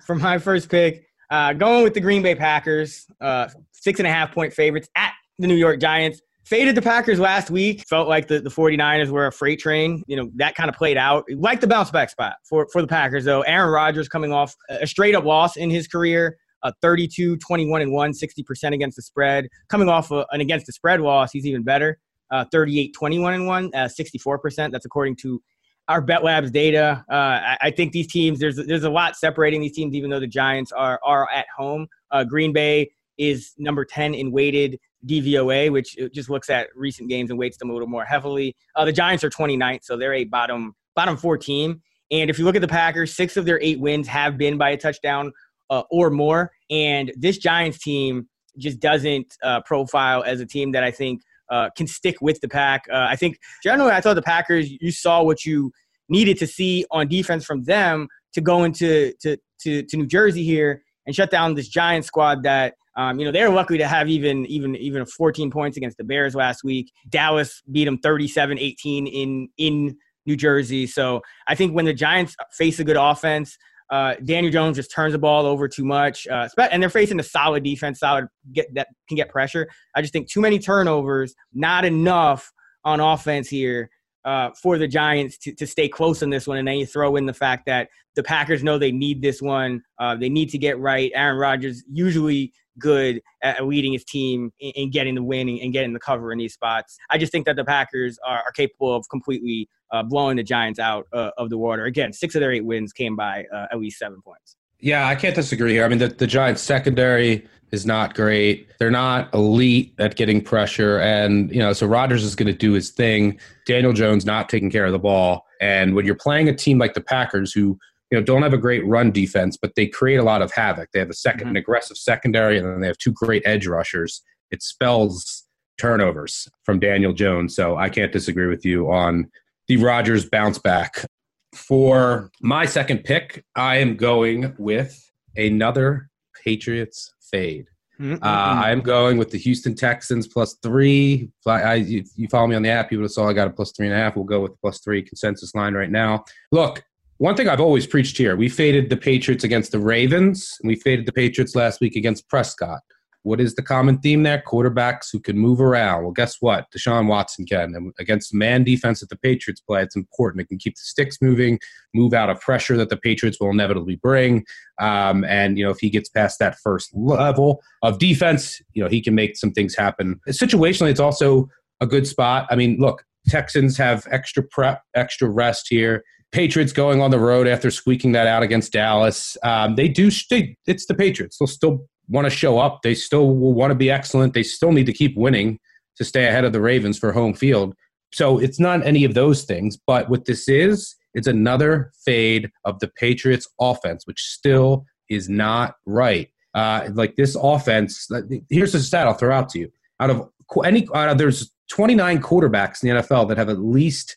[0.07, 4.13] For my first pick, uh, going with the Green Bay Packers, uh, six and a
[4.13, 6.21] half point favorites at the New York Giants.
[6.45, 7.87] Faded the Packers last week.
[7.89, 10.03] Felt like the, the 49ers were a freight train.
[10.07, 11.25] You know, that kind of played out.
[11.35, 13.41] Like the bounce back spot for, for the Packers, though.
[13.43, 16.37] Aaron Rodgers coming off a straight up loss in his career.
[16.63, 19.49] Uh, 32, 21, and 1, 60% against the spread.
[19.69, 21.99] Coming off a, an against the spread loss, he's even better.
[22.31, 24.73] Uh, 38, 21, and 1, uh, 64%.
[24.73, 25.43] That's according to
[25.89, 27.05] our Bet Labs data.
[27.11, 30.21] Uh, I, I, think these teams there's there's a lot separating these teams, even though
[30.21, 31.87] the Giants are are at home.
[32.11, 37.31] Uh, Green Bay is number ten in weighted DVOA, which just looks at recent games
[37.31, 38.57] and weights them a little more heavily.
[38.77, 41.83] Uh, the Giants are 29th, so they're a bottom bottom four team.
[42.11, 44.71] And if you look at the Packers, six of their eight wins have been by
[44.71, 45.33] a touchdown
[45.71, 46.53] uh, or more.
[46.71, 51.71] And this Giants team just doesn't uh, profile as a team that I think uh,
[51.77, 52.85] can stick with the pack.
[52.91, 54.71] Uh, I think generally, I thought the Packers.
[54.71, 55.73] You saw what you
[56.09, 60.45] needed to see on defense from them to go into to to, to New Jersey
[60.45, 62.75] here and shut down this Giant squad that.
[62.97, 66.35] Um, you know they're lucky to have even even even 14 points against the Bears
[66.35, 66.93] last week.
[67.09, 70.87] Dallas beat them 37-18 in in New Jersey.
[70.87, 73.59] So I think when the Giants face a good offense,
[73.91, 77.25] uh, Daniel Jones just turns the ball over too much, uh, and they're facing a
[77.25, 79.69] solid defense, solid get that can get pressure.
[79.95, 82.53] I just think too many turnovers, not enough
[82.85, 83.91] on offense here
[84.25, 86.59] uh, for the Giants to, to stay close on this one.
[86.59, 89.83] And then you throw in the fact that the Packers know they need this one.
[89.99, 91.11] Uh, they need to get right.
[91.15, 96.01] Aaron Rodgers usually good at leading his team in getting the win and, getting the
[96.01, 96.97] cover in these spots.
[97.11, 100.81] I just think that the Packers are, are capable of completely uh, blowing the Giants
[100.81, 101.85] out uh, of the water.
[101.85, 104.57] Again, six of their eight wins came by uh, at least seven points.
[104.85, 105.87] Yeah, I can't disagree here.
[105.87, 108.69] I mean, the, the Giants secondary is not great.
[108.79, 110.99] They're not elite at getting pressure.
[110.99, 113.41] And, you know, so Rodgers is going to do his thing.
[113.67, 115.47] Daniel Jones not taking care of the ball.
[115.59, 117.79] And when you're playing a team like the Packers, who,
[118.11, 120.91] you know, don't have a great run defense, but they create a lot of havoc.
[120.93, 121.49] They have a 2nd mm-hmm.
[121.49, 124.21] an aggressive secondary, and then they have two great edge rushers.
[124.51, 125.45] It spells
[125.81, 127.57] turnovers from Daniel Jones.
[127.57, 129.31] So I can't disagree with you on
[129.67, 131.07] the Rodgers bounce back.
[131.55, 136.11] For my second pick, I am going with another
[136.45, 137.67] Patriots fade.
[138.01, 141.31] Uh, I'm going with the Houston Texans plus three.
[141.47, 143.51] I, you, you follow me on the app, you would have saw I got a
[143.51, 144.17] plus three and a half.
[144.17, 146.25] We'll go with the plus three consensus line right now.
[146.51, 146.83] Look,
[147.19, 150.75] one thing I've always preached here: we faded the Patriots against the Ravens, and we
[150.75, 152.81] faded the Patriots last week against Prescott.
[153.25, 154.43] What is the common theme there?
[154.47, 156.03] Quarterbacks who can move around.
[156.03, 156.71] Well, guess what?
[156.71, 157.75] Deshaun Watson can.
[157.75, 160.43] And against man defense that the Patriots play, it's important.
[160.43, 161.59] It can keep the sticks moving,
[161.95, 164.45] move out of pressure that the Patriots will inevitably bring.
[164.79, 168.91] Um, and, you know, if he gets past that first level of defense, you know,
[168.91, 170.21] he can make some things happen.
[170.29, 171.49] Situationally, it's also
[171.81, 172.47] a good spot.
[172.51, 176.05] I mean, look, Texans have extra prep, extra rest here.
[176.31, 179.37] Patriots going on the road after squeaking that out against Dallas.
[179.43, 180.11] Um, they do.
[180.29, 181.39] They, it's the Patriots.
[181.39, 182.83] They'll still want to show up.
[182.83, 184.35] They still will want to be excellent.
[184.35, 185.59] They still need to keep winning
[185.97, 187.75] to stay ahead of the Ravens for home field.
[188.13, 189.77] So it's not any of those things.
[189.77, 195.77] But what this is, it's another fade of the Patriots offense, which still is not
[195.87, 196.29] right.
[196.55, 198.09] Uh, like this offense,
[198.49, 199.71] here's a stat I'll throw out to you.
[200.01, 200.31] Out of
[200.65, 200.87] any,
[201.17, 204.17] there's 29 quarterbacks in the NFL that have at least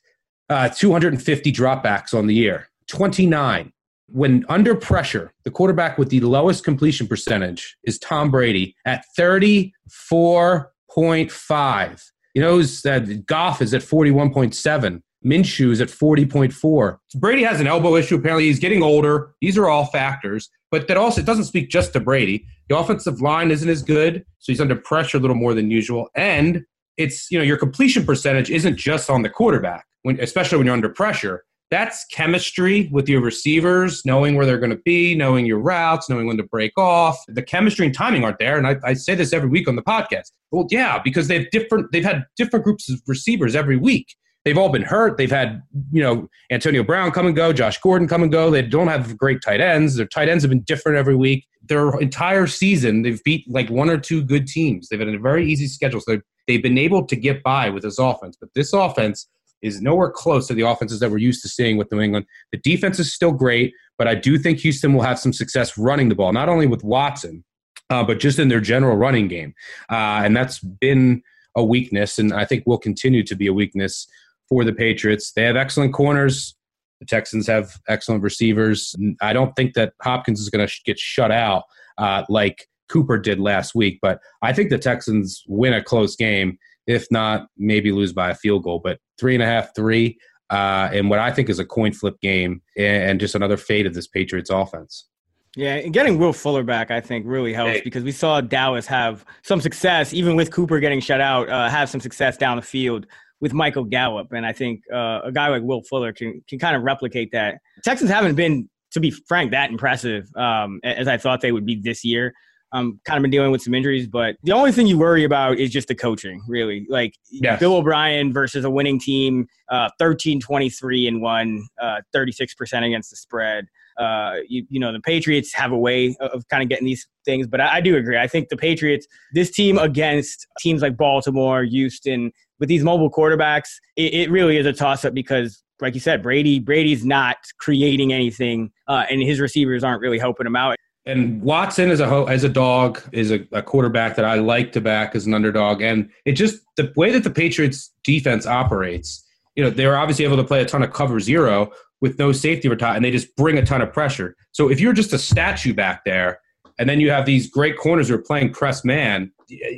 [0.50, 2.67] uh, 250 dropbacks on the year.
[2.88, 3.71] 29
[4.07, 12.03] when under pressure, the quarterback with the lowest completion percentage is Tom Brady at 34.5.
[12.33, 15.01] You know that Goff is at 41.7.
[15.25, 16.97] Minshew is at 40.4.
[17.15, 18.15] Brady has an elbow issue.
[18.15, 19.33] Apparently, he's getting older.
[19.41, 20.49] These are all factors.
[20.69, 22.45] But that also it doesn't speak just to Brady.
[22.69, 26.09] The offensive line isn't as good, so he's under pressure a little more than usual.
[26.15, 26.65] And
[26.97, 30.75] it's you know your completion percentage isn't just on the quarterback, when, especially when you're
[30.75, 35.60] under pressure that's chemistry with your receivers, knowing where they're going to be, knowing your
[35.60, 37.17] routes, knowing when to break off.
[37.27, 38.58] The chemistry and timing aren't there.
[38.58, 40.32] And I, I, say this every week on the podcast.
[40.51, 44.15] Well, yeah, because they've different they've had different groups of receivers every week.
[44.45, 45.17] They've all been hurt.
[45.17, 48.49] They've had, you know, Antonio Brown come and go, Josh Gordon come and go.
[48.49, 49.97] They don't have great tight ends.
[49.97, 51.45] Their tight ends have been different every week.
[51.67, 54.88] Their entire season, they've beat like one or two good teams.
[54.88, 55.99] They've had a very easy schedule.
[55.99, 58.38] So they've been able to get by with this offense.
[58.39, 59.27] But this offense
[59.61, 62.25] is nowhere close to the offenses that we're used to seeing with New England.
[62.51, 66.09] The defense is still great, but I do think Houston will have some success running
[66.09, 67.43] the ball, not only with Watson,
[67.89, 69.53] uh, but just in their general running game.
[69.89, 71.21] Uh, and that's been
[71.55, 74.07] a weakness, and I think will continue to be a weakness
[74.47, 75.31] for the Patriots.
[75.31, 76.55] They have excellent corners.
[76.99, 78.95] The Texans have excellent receivers.
[79.21, 81.63] I don't think that Hopkins is going to sh- get shut out
[81.97, 86.57] uh, like Cooper did last week, but I think the Texans win a close game
[86.88, 88.80] if not, maybe lose by a field goal.
[88.84, 90.17] But three and a half, three,
[90.50, 93.93] uh, and what I think is a coin flip game and just another fate of
[93.93, 95.08] this Patriots offense.
[95.56, 97.82] Yeah, and getting Will Fuller back, I think, really helps hey.
[97.84, 101.89] because we saw Dallas have some success, even with Cooper getting shut out, uh, have
[101.89, 103.08] some success down the field
[103.41, 104.32] with Michael Gallup.
[104.32, 107.60] And I think uh, a guy like Will Fuller can, can kind of replicate that.
[107.84, 111.76] Texans haven't been, to be frank, that impressive um, as I thought they would be
[111.76, 112.34] this year
[112.73, 115.58] um, kind of been dealing with some injuries, but the only thing you worry about
[115.58, 116.86] is just the coaching, really.
[116.89, 117.60] Like yes.
[117.60, 123.15] Bill O'Brien versus a winning team, uh, 13 23 and 1, uh, 36% against the
[123.15, 123.67] spread.
[123.97, 127.47] Uh, you, you know, the Patriots have a way of kind of getting these things,
[127.47, 128.17] but I, I do agree.
[128.17, 133.69] I think the Patriots, this team against teams like Baltimore, Houston, with these mobile quarterbacks,
[133.95, 138.12] it, it really is a toss up because like you said, Brady Brady's not creating
[138.12, 140.75] anything, uh, and his receivers aren't really helping him out
[141.07, 144.73] and Watson as a ho- as a dog is a, a, quarterback that I like
[144.73, 149.23] to back as an underdog, and it just the way that the Patriots defense operates.
[149.55, 152.31] You know, they were obviously able to play a ton of cover zero with no
[152.31, 154.35] safety retire, and they just bring a ton of pressure.
[154.51, 156.39] So if you're just a statue back there,
[156.77, 159.31] and then you have these great corners who are playing press man,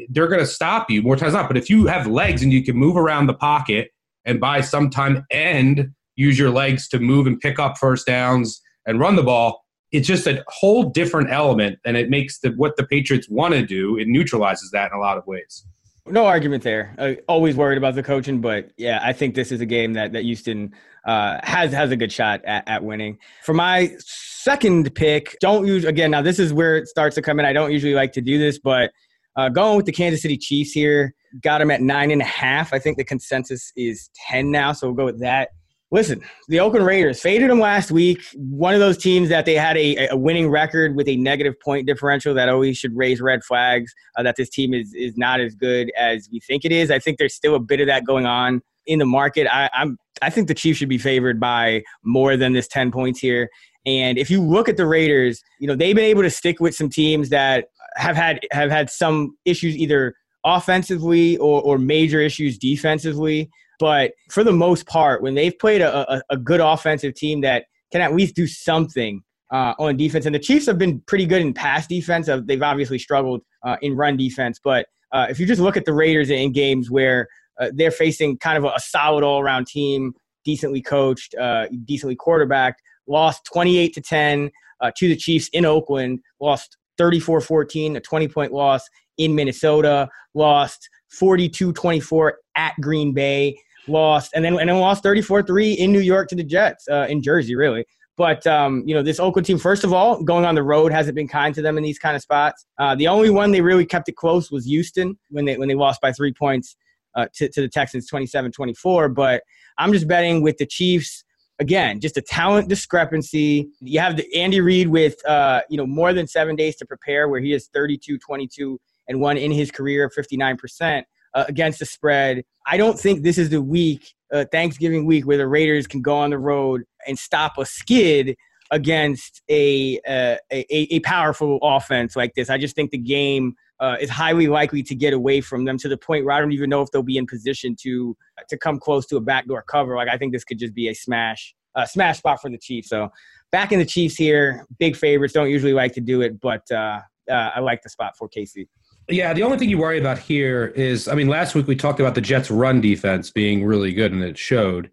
[0.10, 1.48] they're going to stop you more times not.
[1.48, 3.92] But if you have legs and you can move around the pocket
[4.26, 8.62] and by some time end use your legs to move and pick up first downs
[8.86, 12.76] and run the ball, it's just a whole different element and it makes the what
[12.78, 15.66] the patriots want to do it neutralizes that in a lot of ways
[16.08, 19.62] no argument there uh, always worried about the coaching but yeah i think this is
[19.62, 20.74] a game that, that houston
[21.06, 25.86] uh, has has a good shot at, at winning for my second pick don't use
[25.86, 28.22] again now this is where it starts to come in i don't usually like to
[28.22, 28.92] do this but
[29.36, 32.74] uh, going with the Kansas City Chiefs here, got them at nine and a half.
[32.74, 35.50] I think the consensus is 10 now, so we'll go with that.
[35.92, 38.22] Listen, the Oakland Raiders faded them last week.
[38.36, 41.88] One of those teams that they had a, a winning record with a negative point
[41.88, 45.56] differential that always should raise red flags uh, that this team is is not as
[45.56, 46.92] good as we think it is.
[46.92, 49.48] I think there's still a bit of that going on in the market.
[49.52, 53.20] I, I'm I think the Chiefs should be favored by more than this 10 points
[53.20, 53.50] here.
[53.86, 56.76] And if you look at the Raiders, you know they've been able to stick with
[56.76, 60.14] some teams that have had have had some issues either
[60.46, 63.50] offensively or, or major issues defensively.
[63.80, 67.66] But for the most part, when they've played a, a, a good offensive team that
[67.92, 71.42] can at least do something uh, on defense, and the Chiefs have been pretty good
[71.42, 72.30] in pass defense.
[72.30, 74.60] Uh, they've obviously struggled uh, in run defense.
[74.64, 77.28] But uh, if you just look at the Raiders in games where
[77.60, 80.14] uh, they're facing kind of a, a solid all around team,
[80.46, 86.20] decently coached, uh, decently quarterbacked, lost 28 to 10 uh, to the Chiefs in Oakland,
[86.40, 88.88] lost 34 14, a 20 point loss
[89.18, 93.58] in Minnesota, lost 42 24 at Green Bay,
[93.90, 97.08] lost, and then, and then lost 34 3 in New York to the Jets, uh,
[97.10, 97.86] in Jersey, really.
[98.20, 101.16] But um, you know, this Oakland team, first of all, going on the road hasn't
[101.16, 102.66] been kind to them in these kind of spots.
[102.78, 105.74] Uh, the only one they really kept it close was Houston when they when they
[105.74, 106.76] lost by three points
[107.16, 109.16] uh, to, to the Texans, 27-24.
[109.16, 109.44] But
[109.78, 111.24] I'm just betting with the Chiefs
[111.60, 113.70] again, just a talent discrepancy.
[113.80, 117.30] You have the Andy Reid with uh, you know more than seven days to prepare,
[117.30, 121.86] where he is 32, 22, and one in his career, 59 percent uh, against the
[121.86, 122.44] spread.
[122.68, 126.18] I don't think this is the week, uh, Thanksgiving week, where the Raiders can go
[126.18, 128.36] on the road and stop a skid
[128.72, 132.50] against a, uh, a, a powerful offense like this.
[132.50, 135.88] I just think the game uh, is highly likely to get away from them to
[135.88, 138.16] the point where I don't even know if they'll be in position to
[138.50, 139.96] to come close to a backdoor cover.
[139.96, 142.90] Like I think this could just be a smash a smash spot for the Chiefs.
[142.90, 143.10] So
[143.52, 145.34] back in the Chiefs here, big favorites.
[145.34, 148.68] Don't usually like to do it, but uh, uh, I like the spot for KC.
[149.10, 152.00] Yeah, the only thing you worry about here is, I mean, last week we talked
[152.00, 154.92] about the Jets' run defense being really good, and it showed.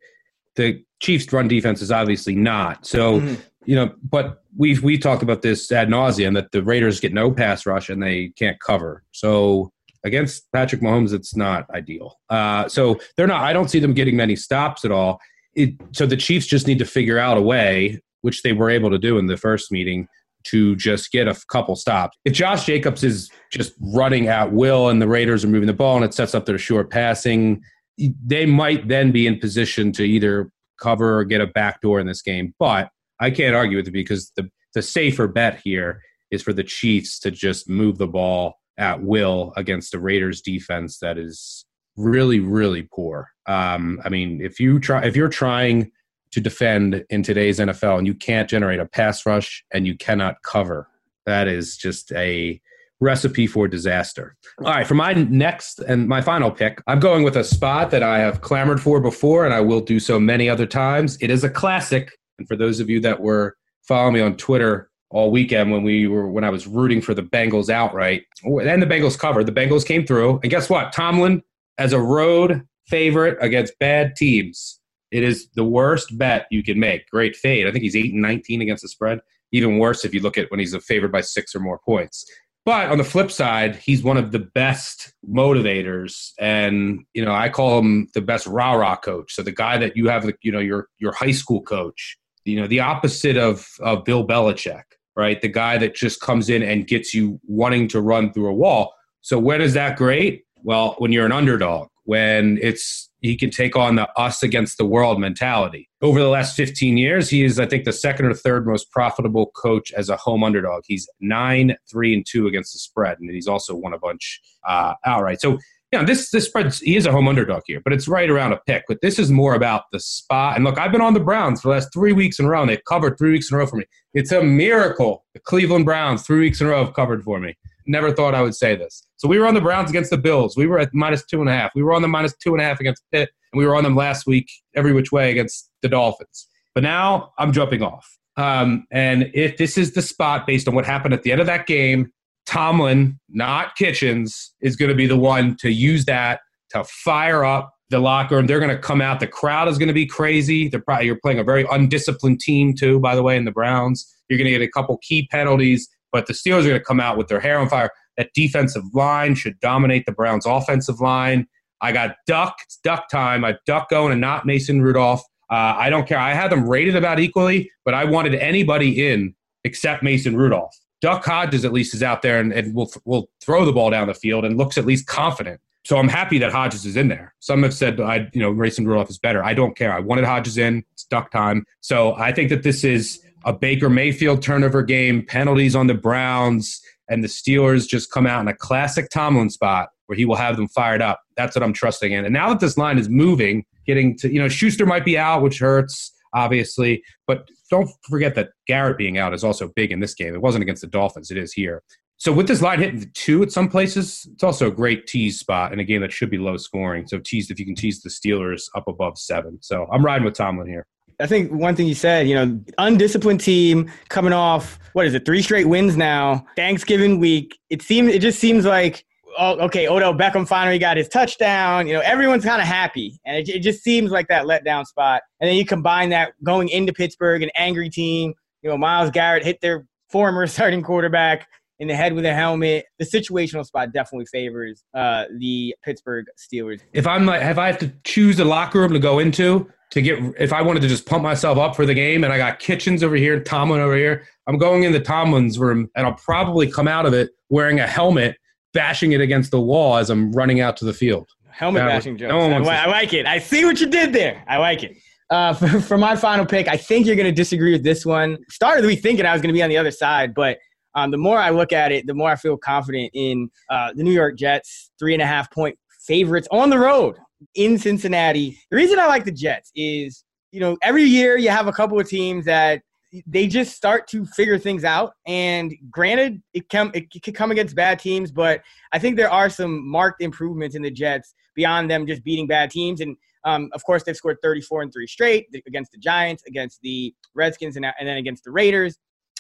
[0.55, 2.87] The Chiefs' run defense is obviously not.
[2.87, 3.35] So, mm-hmm.
[3.67, 7.31] you know, but we've we talked about this ad nauseum that the Raiders get no
[7.31, 9.03] pass rush and they can't cover.
[9.13, 9.71] So
[10.05, 12.19] against Patrick Mahomes, it's not ideal.
[12.31, 13.43] Uh, so they're not.
[13.43, 15.21] I don't see them getting many stops at all.
[15.55, 18.91] It, so the Chiefs just need to figure out a way, which they were able
[18.91, 20.09] to do in the first meeting,
[20.51, 22.17] to just get a couple stops.
[22.25, 25.97] If Josh Jacobs is just running at will and the Raiders are moving the ball
[25.97, 27.63] and it sets up their short passing,
[27.99, 32.23] they might then be in position to either cover or get a backdoor in this
[32.23, 32.55] game.
[32.59, 36.65] But I can't argue with it because the, the safer bet here is for the
[36.65, 41.65] Chiefs to just move the ball at will against the Raiders defense that is
[41.97, 43.31] really, really poor.
[43.47, 45.93] Um, I mean, if you try, if you're trying
[46.33, 50.43] to defend in today's NFL, and you can't generate a pass rush and you cannot
[50.43, 50.89] cover.
[51.25, 52.61] That is just a
[53.01, 54.37] recipe for disaster.
[54.61, 58.03] All right, for my next and my final pick, I'm going with a spot that
[58.03, 61.19] I have clamored for before, and I will do so many other times.
[61.21, 64.91] It is a classic, and for those of you that were following me on Twitter
[65.11, 68.83] all weekend when we were when I was rooting for the Bengals outright, oh, and
[68.83, 70.93] the Bengals covered, the Bengals came through, and guess what?
[70.93, 71.43] Tomlin
[71.79, 77.09] as a road favorite against bad teams it is the worst bet you can make.
[77.11, 77.67] Great fade.
[77.67, 79.21] I think he's 8 and 19 against the spread.
[79.53, 82.27] Even worse if you look at when he's a favored by six or more points.
[82.67, 87.49] But on the flip side, he's one of the best motivators, and you know I
[87.49, 89.33] call him the best rah rah coach.
[89.35, 92.67] So the guy that you have, you know, your your high school coach, you know,
[92.67, 94.83] the opposite of of Bill Belichick,
[95.15, 95.41] right?
[95.41, 98.93] The guy that just comes in and gets you wanting to run through a wall.
[99.21, 100.43] So when is that great?
[100.65, 104.87] Well, when you're an underdog, when it's he can take on the us against the
[104.87, 105.89] world mentality.
[106.01, 109.51] Over the last 15 years, he is, I think, the second or third most profitable
[109.57, 110.85] coach as a home underdog.
[110.87, 114.95] He's nine, three, and two against the spread, and he's also won a bunch uh,
[115.05, 115.41] outright.
[115.41, 115.59] So,
[115.93, 118.53] you know, this this spread he is a home underdog here, but it's right around
[118.53, 118.85] a pick.
[118.87, 120.55] But this is more about the spot.
[120.55, 122.61] And look, I've been on the Browns for the last three weeks in a row,
[122.61, 123.85] and they've covered three weeks in a row for me.
[124.15, 125.25] It's a miracle.
[125.35, 128.43] The Cleveland Browns three weeks in a row have covered for me never thought I
[128.43, 129.03] would say this.
[129.17, 130.57] So we were on the Browns against the Bills.
[130.57, 131.73] We were at minus two and a half.
[131.75, 133.85] We were on the minus two and a half against Pitt, and we were on
[133.85, 136.47] them last week every which way against the Dolphins.
[136.75, 138.19] But now I'm jumping off.
[138.37, 141.47] Um, and if this is the spot based on what happened at the end of
[141.47, 142.13] that game,
[142.47, 147.73] Tomlin, not Kitchens, is going to be the one to use that to fire up
[147.91, 148.47] the locker room.
[148.47, 149.21] They're going to come out.
[149.21, 150.69] The crowd is going to be crazy.
[150.69, 154.13] They're probably you're playing a very undisciplined team too, by the way, in the Browns.
[154.29, 155.89] You're going to get a couple key penalties.
[156.13, 157.91] But the Steelers are going to come out with their hair on fire.
[158.17, 161.47] That defensive line should dominate the Browns' offensive line.
[161.81, 162.57] I got Duck.
[162.65, 163.45] It's Duck time.
[163.45, 165.23] I Duck going and not Mason Rudolph.
[165.51, 166.19] Uh, I don't care.
[166.19, 170.75] I had them rated about equally, but I wanted anybody in except Mason Rudolph.
[171.03, 174.07] Duck Hodges at least is out there and, and will will throw the ball down
[174.09, 175.61] the field and looks at least confident.
[175.85, 177.33] So I'm happy that Hodges is in there.
[177.39, 179.45] Some have said I, you know, Mason Rudolph is better.
[179.45, 179.93] I don't care.
[179.93, 180.83] I wanted Hodges in.
[180.93, 181.65] It's Duck time.
[181.81, 186.83] So I think that this is a Baker Mayfield turnover game, penalties on the Browns,
[187.09, 190.57] and the Steelers just come out in a classic Tomlin spot where he will have
[190.57, 191.21] them fired up.
[191.37, 192.25] That's what I'm trusting in.
[192.25, 195.43] And now that this line is moving, getting to, you know, Schuster might be out,
[195.43, 197.03] which hurts, obviously.
[197.27, 200.35] But don't forget that Garrett being out is also big in this game.
[200.35, 201.83] It wasn't against the Dolphins, it is here.
[202.19, 205.73] So with this line hitting two at some places, it's also a great tease spot
[205.73, 207.07] in a game that should be low scoring.
[207.07, 209.59] So tease if you can tease the Steelers up above seven.
[209.61, 210.87] So I'm riding with Tomlin here.
[211.19, 215.27] I think one thing you said, you know, undisciplined team coming off what is it,
[215.27, 216.47] three straight wins now.
[216.57, 217.59] Thanksgiving week.
[217.69, 219.05] It seems it just seems like
[219.39, 221.87] oh, okay, Odell Beckham finally got his touchdown.
[221.87, 225.23] You know, everyone's kind of happy, and it, it just seems like that letdown spot.
[225.41, 228.33] And then you combine that going into Pittsburgh, an angry team.
[228.63, 231.47] You know, Myles Garrett hit their former starting quarterback
[231.79, 232.87] in the head with a helmet.
[232.99, 236.81] The situational spot definitely favors uh, the Pittsburgh Steelers.
[236.93, 240.03] If I'm like, if I have to choose a locker room to go into to
[240.03, 242.59] get, if I wanted to just pump myself up for the game, and I got
[242.59, 246.71] Kitchens over here, Tomlin over here, I'm going in the Tomlin's room, and I'll probably
[246.71, 248.37] come out of it wearing a helmet,
[248.73, 251.29] bashing it against the wall as I'm running out to the field.
[251.51, 252.31] Helmet that bashing jokes.
[252.31, 253.27] No I, I like it.
[253.27, 254.45] I see what you did there.
[254.47, 254.97] I like it.
[255.31, 258.39] Uh, for, for, my final pick, I think you're going to disagree with this one.
[258.49, 260.59] Started the week thinking I was going to be on the other side, but
[260.95, 264.03] um, the more I look at it, the more I feel confident in uh, the
[264.03, 267.17] New York Jets, three and a half point favorites on the road
[267.55, 268.59] in Cincinnati.
[268.71, 271.99] The reason I like the Jets is, you know, every year you have a couple
[271.99, 272.83] of teams that
[273.27, 275.13] they just start to figure things out.
[275.27, 278.63] And granted, it can it can come against bad teams, but
[278.93, 282.71] I think there are some marked improvements in the Jets beyond them just beating bad
[282.71, 283.01] teams.
[283.01, 287.15] And um, of course, they've scored 34 and three straight against the Giants, against the
[287.35, 288.99] Redskins, and, and then against the Raiders.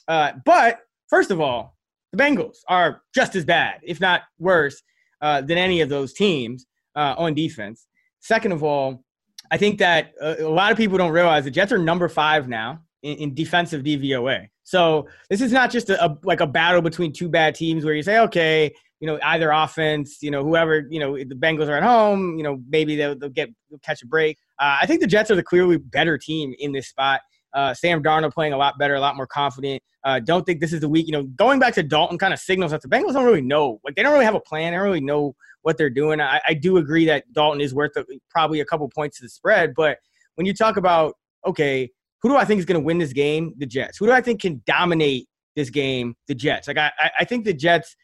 [0.09, 1.77] Uh, but First of all,
[2.13, 4.83] the Bengals are just as bad, if not worse,
[5.21, 6.67] uh, than any of those teams
[6.97, 7.87] uh, on defense.
[8.21, 9.05] Second of all,
[9.51, 12.49] I think that uh, a lot of people don't realize the Jets are number five
[12.49, 14.49] now in, in defensive DVOA.
[14.65, 17.95] So this is not just a, a, like a battle between two bad teams where
[17.95, 21.77] you say, okay, you know, either offense, you know, whoever, you know, the Bengals are
[21.77, 24.39] at home, you know, maybe they'll, they'll get they'll catch a break.
[24.59, 27.21] Uh, I think the Jets are the clearly better team in this spot.
[27.57, 29.83] Uh, Sam Darnold playing a lot better, a lot more confident.
[30.05, 31.07] Uh, don't think this is the week.
[31.07, 33.81] You know, going back to Dalton kind of signals that the Bengals don't really know.
[33.83, 34.73] Like they don't really have a plan.
[34.73, 36.21] They don't really know what they're doing.
[36.21, 39.29] I, I do agree that Dalton is worth a, probably a couple points to the
[39.29, 39.75] spread.
[39.75, 39.99] But
[40.37, 41.15] when you talk about
[41.47, 41.91] okay,
[42.21, 43.55] who do I think is going to win this game?
[43.57, 43.99] The Jets.
[43.99, 46.15] Who do I think can dominate this game?
[46.29, 46.69] The Jets.
[46.69, 47.97] Like I, I think the Jets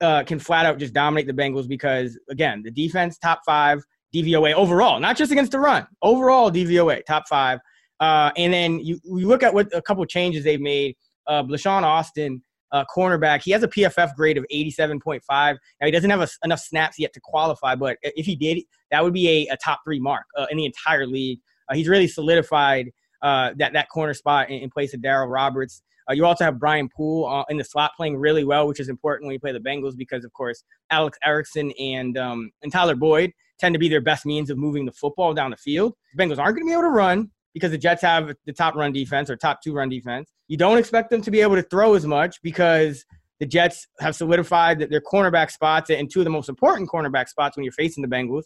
[0.00, 3.82] uh, can flat out just dominate the Bengals because again, the defense top five
[4.14, 5.86] DVOA overall, not just against the run.
[6.02, 7.60] Overall DVOA top five.
[8.00, 10.96] Uh, and then you, you look at what a couple changes they've made.
[11.26, 12.42] Uh, Austin,
[12.72, 15.20] uh, cornerback, he has a PFF grade of 87.5.
[15.30, 19.02] Now, he doesn't have a, enough snaps yet to qualify, but if he did, that
[19.02, 21.40] would be a, a top three mark uh, in the entire league.
[21.68, 22.90] Uh, he's really solidified
[23.22, 25.82] uh, that, that corner spot in, in place of Darryl Roberts.
[26.08, 29.26] Uh, you also have Brian Poole in the slot playing really well, which is important
[29.26, 33.32] when you play the Bengals because, of course, Alex Erickson and um, and Tyler Boyd
[33.58, 35.94] tend to be their best means of moving the football down the field.
[36.14, 38.74] The Bengals aren't going to be able to run because the Jets have the top
[38.74, 40.30] run defense or top two run defense.
[40.46, 43.02] You don't expect them to be able to throw as much because
[43.40, 47.30] the Jets have solidified that their cornerback spots and two of the most important cornerback
[47.30, 48.42] spots when you're facing the Bengals.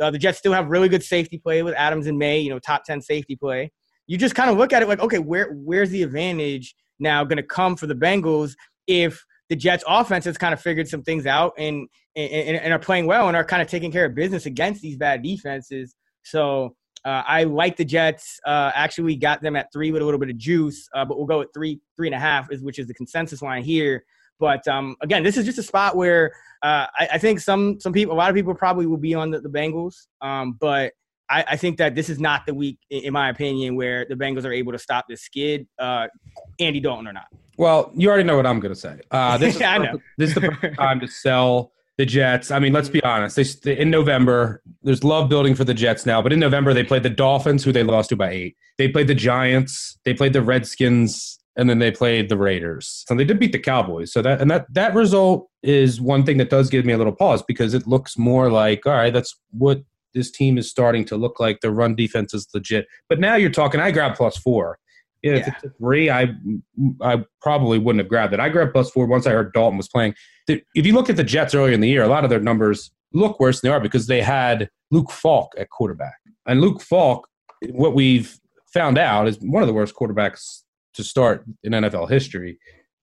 [0.00, 2.58] Uh, the Jets still have really good safety play with Adams and Maye, you know,
[2.58, 3.70] top 10 safety play.
[4.06, 7.36] You just kind of look at it like, okay, where where's the advantage now going
[7.36, 8.54] to come for the Bengals
[8.86, 11.86] if the Jets offense has kind of figured some things out and,
[12.16, 14.96] and, and are playing well and are kind of taking care of business against these
[14.96, 15.94] bad defenses.
[16.22, 16.74] So
[17.04, 18.40] uh, I like the Jets.
[18.46, 21.18] Uh, actually, we got them at three with a little bit of juice, uh, but
[21.18, 24.04] we'll go at three, three and a half, is which is the consensus line here.
[24.40, 26.32] But um, again, this is just a spot where
[26.62, 29.30] uh, I, I, think some some people, a lot of people probably will be on
[29.30, 29.94] the, the Bengals.
[30.20, 30.92] Um, but
[31.30, 34.44] I, I, think that this is not the week, in my opinion, where the Bengals
[34.44, 36.08] are able to stop this skid, uh,
[36.58, 37.26] Andy Dalton or not.
[37.58, 39.00] Well, you already know what I'm going to say.
[39.10, 40.00] Uh, this, is I know.
[40.18, 42.50] this is the perfect time to sell the Jets.
[42.50, 43.62] I mean, let's be honest.
[43.62, 47.02] They, in November, there's love building for the Jets now, but in November they played
[47.04, 48.56] the Dolphins, who they lost to by eight.
[48.78, 49.98] They played the Giants.
[50.04, 53.04] They played the Redskins, and then they played the Raiders.
[53.06, 54.12] So they did beat the Cowboys.
[54.12, 57.12] So that and that that result is one thing that does give me a little
[57.14, 59.82] pause because it looks more like all right, that's what
[60.14, 61.60] this team is starting to look like.
[61.60, 62.86] The run defense is legit.
[63.08, 63.80] But now you're talking.
[63.80, 64.78] I grab plus four.
[65.22, 66.34] Yeah, it's a three, I
[67.00, 68.40] I probably wouldn't have grabbed it.
[68.40, 70.14] I grabbed plus four once I heard Dalton was playing.
[70.46, 72.90] If you look at the Jets earlier in the year, a lot of their numbers
[73.12, 76.16] look worse than they are because they had Luke Falk at quarterback.
[76.46, 77.28] And Luke Falk,
[77.70, 78.38] what we've
[78.72, 80.62] found out, is one of the worst quarterbacks
[80.94, 82.58] to start in NFL history.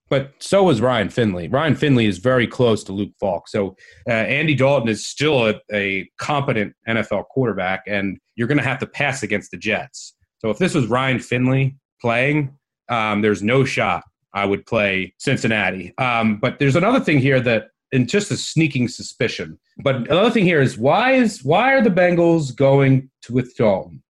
[0.08, 1.48] But so is Ryan Finley.
[1.48, 3.48] Ryan Finley is very close to Luke Falk.
[3.48, 3.76] So
[4.06, 8.78] uh, Andy Dalton is still a, a competent NFL quarterback, and you're going to have
[8.80, 10.14] to pass against the Jets.
[10.40, 12.54] So if this was Ryan Finley, playing,
[12.90, 14.04] um, there's no shot
[14.34, 15.92] I would play Cincinnati.
[15.98, 19.58] Um, but there's another thing here that, and just a sneaking suspicion.
[19.78, 24.02] But another thing here is why is why are the Bengals going to with Dalton?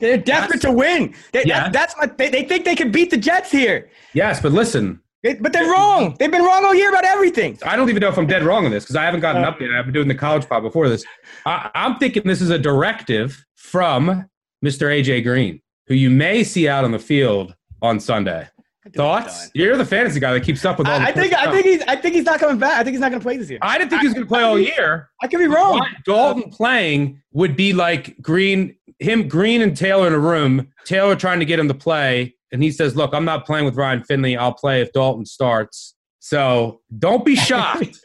[0.00, 1.14] They're desperate to win.
[1.32, 1.64] They, yeah.
[1.64, 3.90] That, that's what they, they think they can beat the Jets here.
[4.14, 5.00] Yes, but listen.
[5.22, 6.16] but they're wrong.
[6.18, 7.58] They've been wrong all year about everything.
[7.64, 9.48] I don't even know if I'm dead wrong on this because I haven't gotten an
[9.48, 9.52] uh.
[9.52, 9.78] update.
[9.78, 11.04] I've been doing the college pod before this.
[11.46, 14.28] I, I'm thinking this is a directive from
[14.64, 14.88] Mr.
[14.88, 15.60] AJ Green
[15.90, 17.52] who you may see out on the field
[17.82, 18.48] on Sunday.
[18.94, 19.50] Thoughts?
[19.54, 21.00] You're the fantasy guy that keeps up with all.
[21.00, 22.78] I, I think I think he's I think he's not coming back.
[22.78, 23.58] I think he's not going to play this year.
[23.62, 25.10] I didn't think he was going to play all year.
[25.22, 25.86] I could be wrong.
[26.04, 30.68] Dalton playing would be like Green, him, Green, and Taylor in a room.
[30.84, 33.76] Taylor trying to get him to play, and he says, "Look, I'm not playing with
[33.76, 34.36] Ryan Finley.
[34.36, 37.98] I'll play if Dalton starts." So don't be shocked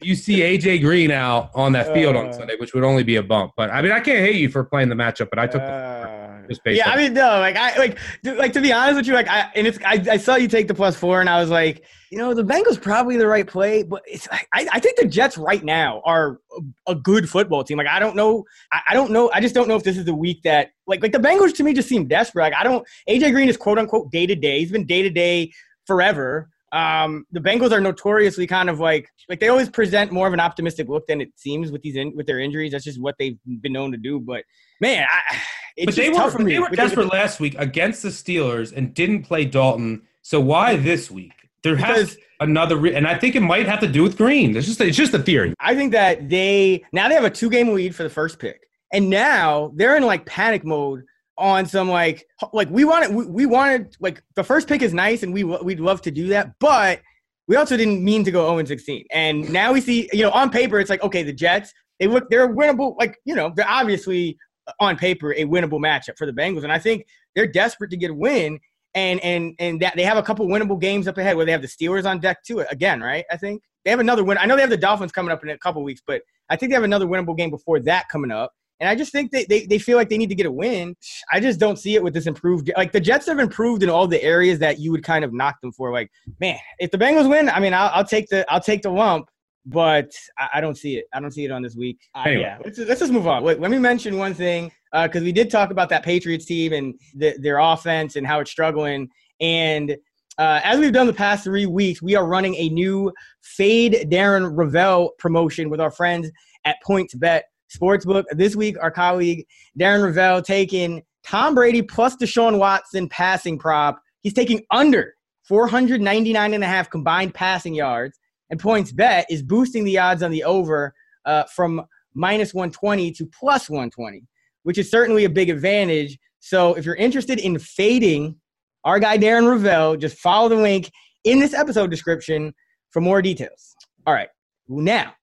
[0.00, 2.32] if you see AJ Green out on that field on Uh.
[2.32, 3.52] Sunday, which would only be a bump.
[3.56, 5.72] But I mean, I can't hate you for playing the matchup, but I took the
[5.72, 8.72] Uh, just based yeah, on- I mean, no, like I like, dude, like to be
[8.72, 11.20] honest with you, like I and it's I, I saw you take the plus four,
[11.20, 14.40] and I was like, you know, the Bengals probably the right play, but it's I,
[14.72, 16.40] I think the Jets right now are
[16.86, 17.78] a, a good football team.
[17.78, 20.04] Like I don't know, I, I don't know, I just don't know if this is
[20.06, 22.42] the week that like like the Bengals to me just seem desperate.
[22.42, 24.58] Like I don't, AJ Green is quote unquote day to day.
[24.58, 25.52] He's been day to day
[25.86, 26.48] forever.
[26.72, 30.40] Um, the Bengals are notoriously kind of like like they always present more of an
[30.40, 32.72] optimistic look than it seems with these in, with their injuries.
[32.72, 34.20] That's just what they've been known to do.
[34.20, 34.44] But
[34.80, 35.36] man, I,
[35.76, 36.52] it's but they were, tough for me.
[36.52, 40.02] they were because- desperate last week against the Steelers and didn't play Dalton.
[40.22, 41.32] So why this week?
[41.62, 44.56] There has another, re- and I think it might have to do with Green.
[44.56, 45.52] It's just it's just a theory.
[45.60, 48.62] I think that they now they have a two game lead for the first pick,
[48.92, 51.02] and now they're in like panic mode
[51.40, 55.22] on some like like we wanted we, we wanted like the first pick is nice
[55.22, 57.00] and we we'd love to do that, but
[57.48, 59.06] we also didn't mean to go 0 16.
[59.10, 62.28] And now we see you know on paper it's like okay the Jets they look
[62.30, 64.38] they're winnable like you know they're obviously
[64.68, 67.96] uh, on paper a winnable matchup for the Bengals, and I think they're desperate to
[67.96, 68.60] get a win.
[68.94, 71.62] And and and that they have a couple winnable games up ahead where they have
[71.62, 72.58] the Steelers on deck too.
[72.58, 73.24] Again, right?
[73.30, 74.36] I think they have another win.
[74.36, 76.70] I know they have the Dolphins coming up in a couple weeks, but I think
[76.70, 78.52] they have another winnable game before that coming up.
[78.80, 80.96] And I just think they, they, they feel like they need to get a win.
[81.30, 82.70] I just don't see it with this improved.
[82.76, 85.60] Like the Jets have improved in all the areas that you would kind of knock
[85.60, 85.92] them for.
[85.92, 86.10] Like,
[86.40, 89.28] man, if the Bengals win, I mean, I'll, I'll take the I'll take the lump,
[89.66, 91.04] but I, I don't see it.
[91.12, 91.98] I don't see it on this week.
[92.14, 93.42] Uh, yeah, let's, let's just move on.
[93.42, 96.94] Wait, let me mention one thing because we did talk about that Patriots team and
[97.14, 99.08] the, their offense and how it's struggling.
[99.40, 99.96] And
[100.38, 103.12] uh, as we've done the past three weeks, we are running a new
[103.42, 106.30] Fade Darren Rovell promotion with our friends
[106.64, 107.42] at PointsBet
[107.74, 108.24] Sportsbook.
[108.32, 109.46] This week, our colleague
[109.78, 114.00] Darren Rovell taking Tom Brady plus Deshaun Watson passing prop.
[114.22, 115.14] He's taking under
[115.44, 118.18] 499 and a half combined passing yards.
[118.50, 120.94] And PointsBet is boosting the odds on the over
[121.24, 121.82] uh, from
[122.14, 124.22] minus 120 to plus 120,
[124.64, 126.18] which is certainly a big advantage.
[126.40, 128.36] So if you're interested in fading
[128.84, 130.90] our guy Darren Rovell, just follow the link
[131.24, 132.54] in this episode description
[132.90, 133.76] for more details.
[134.06, 134.28] All right,
[134.68, 135.14] now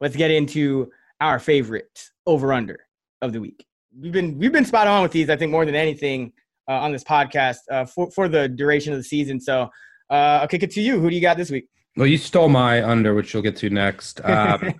[0.00, 0.90] let's get into
[1.20, 2.78] our favorite over under
[3.22, 3.66] of the week.
[3.98, 6.32] We've been we've been spot on with these, I think, more than anything
[6.68, 9.40] uh, on this podcast uh, for for the duration of the season.
[9.40, 9.70] So
[10.10, 11.00] uh, I'll kick it to you.
[11.00, 11.68] Who do you got this week?
[11.96, 14.20] Well, you stole my under, which you'll get to next.
[14.24, 14.74] Um,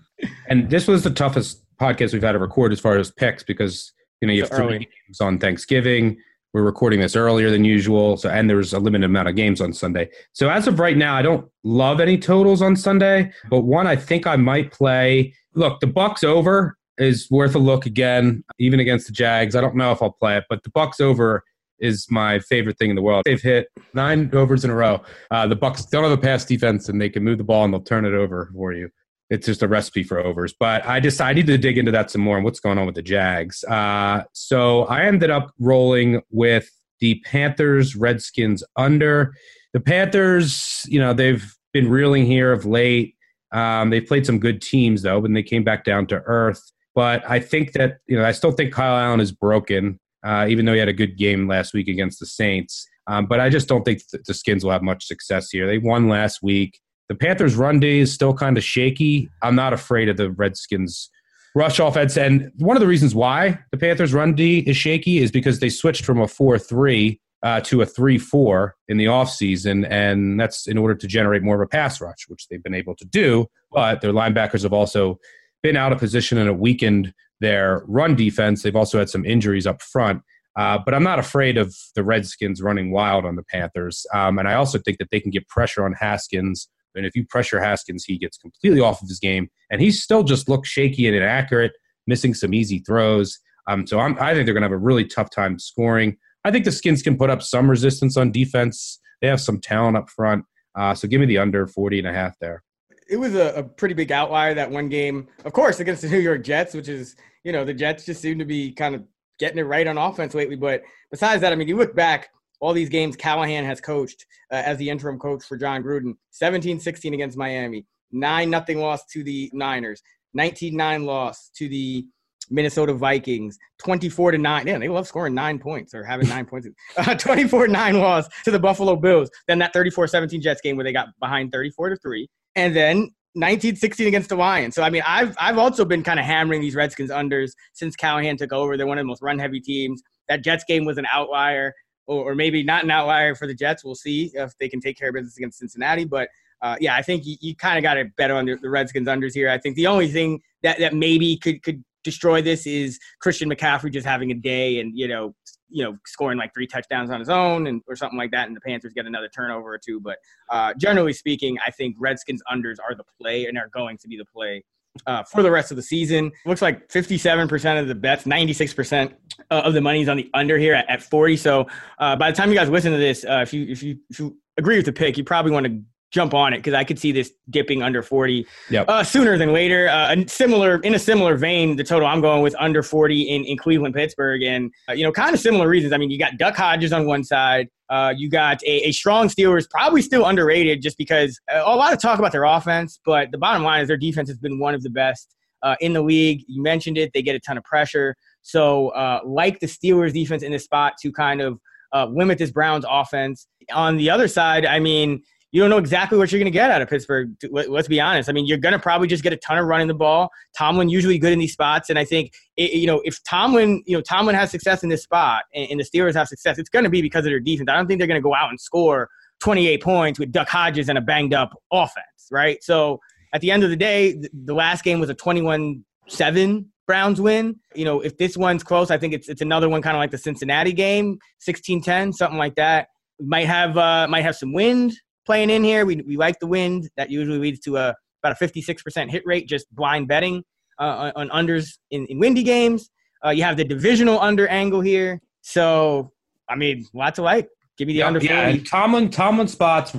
[0.49, 3.93] and this was the toughest podcast we've had to record as far as picks because
[4.21, 4.79] you know you have three early.
[4.79, 6.17] games on Thanksgiving.
[6.55, 9.73] We're recording this earlier than usual, so and there's a limited amount of games on
[9.73, 10.09] Sunday.
[10.35, 13.97] So as of right now, I don't love any totals on Sunday, but one I
[13.97, 15.35] think I might play.
[15.55, 19.57] Look, the Bucks over is worth a look again, even against the Jags.
[19.57, 21.43] I don't know if I'll play it, but the Bucks over
[21.81, 23.25] is my favorite thing in the world.
[23.25, 25.03] They've hit nine overs in a row.
[25.33, 27.75] Uh, the Bucks don't have a pass defense, and they can move the ball and
[27.75, 28.91] they'll turn it over for you.
[29.31, 30.55] It's just a recipe for overs.
[30.59, 33.03] But I decided to dig into that some more and what's going on with the
[33.03, 33.65] Jags.
[33.65, 36.71] Uh, so I ended up rolling with
[37.01, 39.35] the Panthers Redskins under.
[39.73, 43.15] The Panthers, you know, they've been reeling here of late.
[43.53, 46.63] Um, they've played some good teams though, but they came back down to earth.
[46.95, 50.65] But I think that you know, I still think Kyle Allen is broken, uh, even
[50.65, 52.87] though he had a good game last week against the Saints.
[53.07, 55.67] Um, but I just don't think th- the Skins will have much success here.
[55.67, 56.81] They won last week.
[57.09, 59.29] The Panthers' run D is still kind of shaky.
[59.43, 61.11] I'm not afraid of the Redskins'
[61.55, 62.17] rush offense.
[62.17, 65.69] And one of the reasons why the Panthers' run D is shaky is because they
[65.69, 69.87] switched from a 4 3 uh, to a 3 4 in the offseason.
[69.89, 72.97] And that's in order to generate more of a pass rush, which they've been able
[72.97, 73.47] to do.
[73.71, 75.19] But their linebackers have also
[75.63, 78.63] been out of position and it weakened their run defense.
[78.63, 80.23] They've also had some injuries up front.
[80.57, 84.07] Uh, but I'm not afraid of the Redskins running wild on the Panthers.
[84.15, 86.69] Um, and I also think that they can get pressure on Haskins.
[86.95, 89.49] And if you pressure Haskins, he gets completely off of his game.
[89.71, 91.73] And he still just looks shaky and inaccurate,
[92.07, 93.39] missing some easy throws.
[93.67, 96.17] Um, so I'm, I think they're going to have a really tough time scoring.
[96.45, 99.01] I think the Skins can put up some resistance on defense.
[99.23, 100.45] They have some talent up front.
[100.77, 102.63] Uh, so give me the under 40 and a half there.
[103.09, 106.19] it was a, a pretty big outlier that one game, of course, against the New
[106.19, 109.05] York Jets, which is, you know, the Jets just seem to be kind of
[109.39, 110.57] getting it right on offense lately.
[110.57, 112.29] But besides that, I mean, you look back,
[112.61, 116.81] all these games Callahan has coached uh, as the interim coach for Jon Gruden 17
[116.81, 120.03] 16 against Miami, 9 nothing loss to the Niners,
[120.35, 122.07] 19 9 loss to the
[122.51, 124.67] Minnesota Vikings, 24 to 9.
[124.67, 126.69] Yeah, they love scoring nine points or having nine points.
[126.97, 129.31] Uh, 24 9 loss to the Buffalo Bills.
[129.49, 132.29] Then that 34 17 Jets game where they got behind 34 to 3.
[132.57, 134.75] And then 19 16 against the Lions.
[134.75, 138.37] So, I mean, I've, I've also been kind of hammering these Redskins unders since Callahan
[138.37, 138.77] took over.
[138.77, 140.03] They're one of the most run heavy teams.
[140.29, 141.75] That Jets game was an outlier,
[142.07, 143.85] or, or maybe not an outlier for the Jets.
[143.85, 146.05] We'll see if they can take care of business against Cincinnati.
[146.05, 146.29] But
[146.63, 149.09] uh, yeah, I think you, you kind of got to bet on the, the Redskins
[149.09, 149.51] unders here.
[149.51, 153.93] I think the only thing that, that maybe could could destroy this is Christian McCaffrey
[153.93, 155.35] just having a day and you know
[155.69, 158.57] you know scoring like three touchdowns on his own and or something like that, and
[158.57, 160.01] the Panthers get another turnover or two.
[160.01, 160.19] But
[160.51, 164.17] uh, generally speaking, I think Redskins unders are the play and are going to be
[164.17, 164.65] the play.
[165.07, 169.13] Uh, for the rest of the season, looks like 57% of the bets, 96%
[169.51, 171.37] uh, of the money is on the under here at, at 40.
[171.37, 171.67] So
[171.99, 174.21] uh, by the time you guys listen to this, uh, if you if you if
[174.21, 175.83] you agree with the pick, you probably want to
[176.15, 178.89] jump on it because I could see this dipping under 40 Yep.
[178.89, 179.89] uh, sooner than later.
[179.89, 183.59] Uh, similar in a similar vein, the total I'm going with under 40 in, in
[183.59, 185.93] Cleveland, Pittsburgh, and uh, you know, kind of similar reasons.
[185.93, 187.69] I mean, you got Duck Hodges on one side.
[187.91, 191.93] Uh, you got a, a strong Steelers, probably still underrated, just because uh, a lot
[191.93, 194.75] of talk about their offense, but the bottom line is their defense has been one
[194.75, 196.45] of the best uh, in the league.
[196.47, 198.15] You mentioned it; they get a ton of pressure.
[198.43, 201.59] So, uh, like the Steelers' defense in this spot to kind of
[201.93, 203.47] uh, limit this Browns offense.
[203.73, 205.23] On the other side, I mean,
[205.55, 207.31] you don't know exactly what you're going to get out of Pittsburgh.
[207.49, 208.29] Let- Let's be honest.
[208.29, 210.29] I mean, you're going to probably just get a ton of running the ball.
[210.59, 213.97] Tomlin usually good in these spots, and I think it, you know if Tomlin, you
[213.97, 216.83] know, Tomlin has success in this spot, and, and the Steelers have success, it's going
[216.83, 217.71] to be because of their defense.
[217.71, 219.09] I don't think they're going to go out and score
[219.43, 222.61] 28 points with Duck Hodges and a banged up offense, right?
[222.61, 222.99] So
[223.33, 227.61] at the end of the day, the, last game was a 21-7 Browns win.
[227.77, 230.11] You know, if this one's close, I think it's it's another one kind of like
[230.11, 232.89] the Cincinnati game, 16-10, something like that.
[233.21, 234.93] Might have uh, might have some wind
[235.25, 235.87] playing in here.
[235.87, 236.89] We, we like the wind.
[236.97, 240.43] That usually leads to a about a 56% hit rate, just blind betting
[240.79, 242.91] uh, on, on unders in, in windy games.
[243.25, 245.21] Uh, you have the divisional under angle here.
[245.43, 246.13] So,
[246.49, 247.49] I mean, lots of like.
[247.77, 248.33] Give me the yeah, under 40.
[248.33, 249.95] yeah, and Tomlin Tomlin spots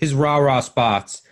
[0.00, 1.22] his rah rah spots.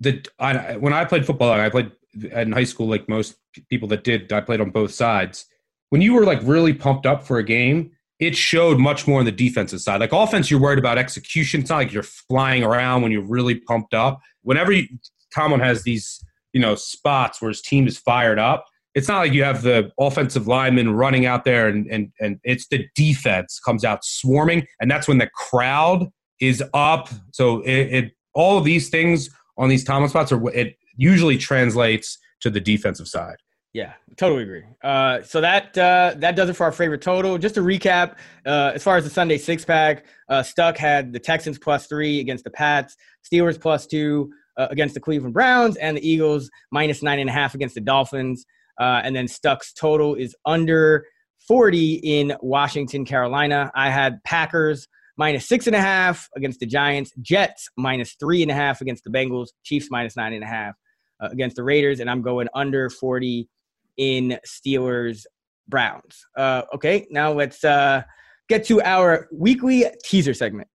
[0.00, 3.36] The I, when I played football, I played in high school like most
[3.70, 4.32] people that did.
[4.32, 5.46] I played on both sides.
[5.90, 9.24] When you were like really pumped up for a game, it showed much more on
[9.24, 10.00] the defensive side.
[10.00, 11.60] Like offense, you're worried about execution.
[11.60, 14.20] It's not like you're flying around when you're really pumped up.
[14.42, 14.88] Whenever you,
[15.34, 19.32] Tomlin has these, you know, spots where his team is fired up, it's not like
[19.32, 23.84] you have the offensive lineman running out there and and and it's the defense comes
[23.84, 26.08] out swarming, and that's when the crowd
[26.40, 27.08] is up.
[27.32, 32.18] So it, it all of these things on these Tomlin spots are it usually translates
[32.40, 33.36] to the defensive side.
[33.78, 34.64] Yeah, totally agree.
[34.82, 37.38] Uh, so that uh, that does it for our favorite total.
[37.38, 41.20] Just to recap, uh, as far as the Sunday six pack, uh, Stuck had the
[41.20, 45.96] Texans plus three against the Pats, Steelers plus two uh, against the Cleveland Browns, and
[45.96, 48.44] the Eagles minus nine and a half against the Dolphins.
[48.80, 51.06] Uh, and then Stuck's total is under
[51.46, 53.70] 40 in Washington, Carolina.
[53.76, 58.50] I had Packers minus six and a half against the Giants, Jets minus three and
[58.50, 60.74] a half against the Bengals, Chiefs minus nine and a half
[61.20, 63.48] against the Raiders, and I'm going under 40
[63.98, 65.26] in Steelers
[65.68, 66.24] Browns.
[66.34, 68.02] Uh, okay, now let's uh,
[68.48, 70.68] get to our weekly teaser segment.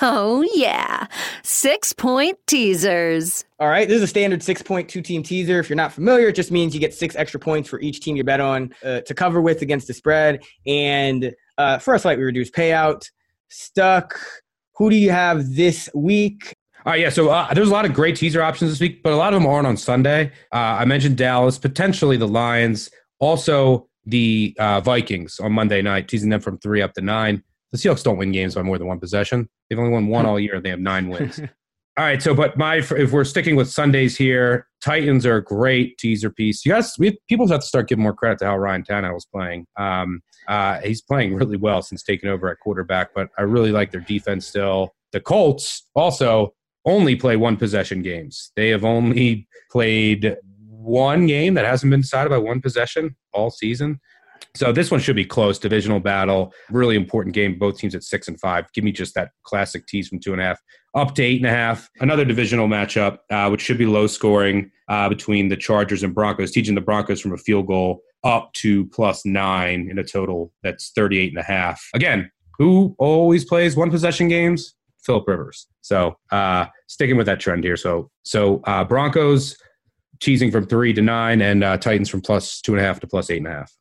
[0.00, 1.06] Oh, yeah.
[1.42, 3.44] Six point teasers.
[3.58, 5.58] All right, this is a standard six point two team teaser.
[5.58, 8.14] If you're not familiar, it just means you get six extra points for each team
[8.16, 10.44] you bet on uh, to cover with against the spread.
[10.66, 13.10] And uh, for a slightly reduced payout,
[13.48, 14.20] stuck.
[14.76, 16.54] Who do you have this week?
[16.86, 17.08] All right, yeah.
[17.08, 19.42] So uh, there's a lot of great teaser options this week, but a lot of
[19.42, 20.30] them aren't on Sunday.
[20.52, 26.30] Uh, I mentioned Dallas, potentially the Lions, also the uh, Vikings on Monday night, teasing
[26.30, 27.42] them from three up to nine.
[27.72, 29.48] The Seahawks don't win games by more than one possession.
[29.68, 30.60] They've only won one all year.
[30.60, 31.40] They have nine wins.
[31.98, 35.98] all right, so but my if we're sticking with Sundays here, Titans are a great
[35.98, 36.64] teaser piece.
[36.64, 39.26] You guys, we people have to start giving more credit to how Ryan Tannehill was
[39.26, 39.66] playing.
[39.76, 43.90] Um, uh, he's playing really well since taking over at quarterback, but I really like
[43.90, 44.94] their defense still.
[45.10, 46.54] The Colts also
[46.86, 48.52] only play one possession games.
[48.56, 50.36] They have only played
[50.68, 54.00] one game that hasn't been decided by one possession all season.
[54.54, 55.58] So this one should be close.
[55.58, 57.58] Divisional battle, really important game.
[57.58, 58.72] Both teams at six and five.
[58.72, 60.60] Give me just that classic tease from two and a half
[60.94, 61.90] up to eight and a half.
[62.00, 66.52] Another divisional matchup, uh, which should be low scoring uh, between the Chargers and Broncos,
[66.52, 70.90] teaching the Broncos from a field goal up to plus nine in a total that's
[70.96, 71.86] 38 and a half.
[71.94, 74.75] Again, who always plays one possession games?
[75.06, 75.68] Philip Rivers.
[75.80, 77.76] So uh, sticking with that trend here.
[77.76, 79.56] So so uh, Broncos
[80.20, 83.06] teasing from three to nine, and uh, Titans from plus two and a half to
[83.06, 83.72] plus eight and a half.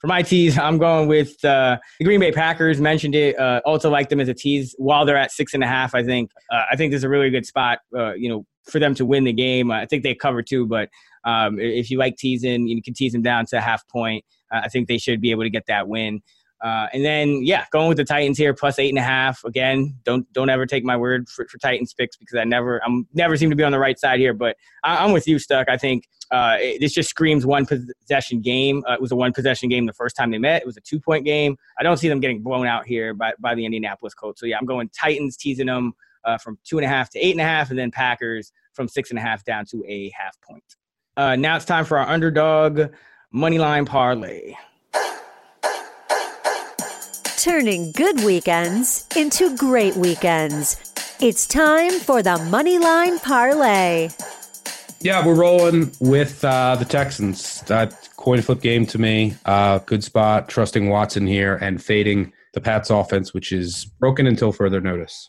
[0.00, 2.80] for my tease, I'm going with uh, the Green Bay Packers.
[2.80, 3.38] Mentioned it.
[3.38, 5.94] Uh, also like them as a tease while they're at six and a half.
[5.94, 7.78] I think uh, I think this is a really good spot.
[7.92, 9.70] You know, for them to win the game.
[9.70, 10.88] I think they cover too, but
[11.24, 14.24] um, if you like teasing, you can tease them down to a half point.
[14.52, 16.22] I think they should be able to get that win.
[16.64, 19.44] Uh, and then yeah, going with the Titans here plus eight and a half.
[19.44, 23.06] Again, don't don't ever take my word for, for Titans picks because I never I'm
[23.12, 24.32] never seem to be on the right side here.
[24.32, 25.68] But I, am with you, Stuck.
[25.68, 28.82] I think uh, it, this just screams one possession game.
[28.88, 30.62] Uh, it was a one possession game the first time they met.
[30.62, 31.54] It was a two point game.
[31.78, 34.40] I don't see them getting blown out here by by the Indianapolis Colts.
[34.40, 35.92] So yeah, I'm going Titans teasing them
[36.24, 38.88] uh, from two and a half to eight and a half, and then Packers from
[38.88, 40.64] six and a half down to a half point.
[41.18, 42.90] Uh, now it's time for our underdog
[43.30, 44.54] money line parlay
[47.44, 50.94] turning good weekends into great weekends.
[51.20, 54.08] It's time for the Moneyline Parlay.
[55.00, 57.60] Yeah, we're rolling with uh, the Texans.
[57.66, 59.34] That coin flip game to me.
[59.44, 60.48] Uh, good spot.
[60.48, 65.28] Trusting Watson here and fading the Pats offense, which is broken until further notice.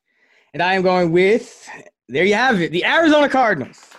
[0.53, 1.69] And I am going with,
[2.07, 3.89] there you have it, the Arizona Cardinals.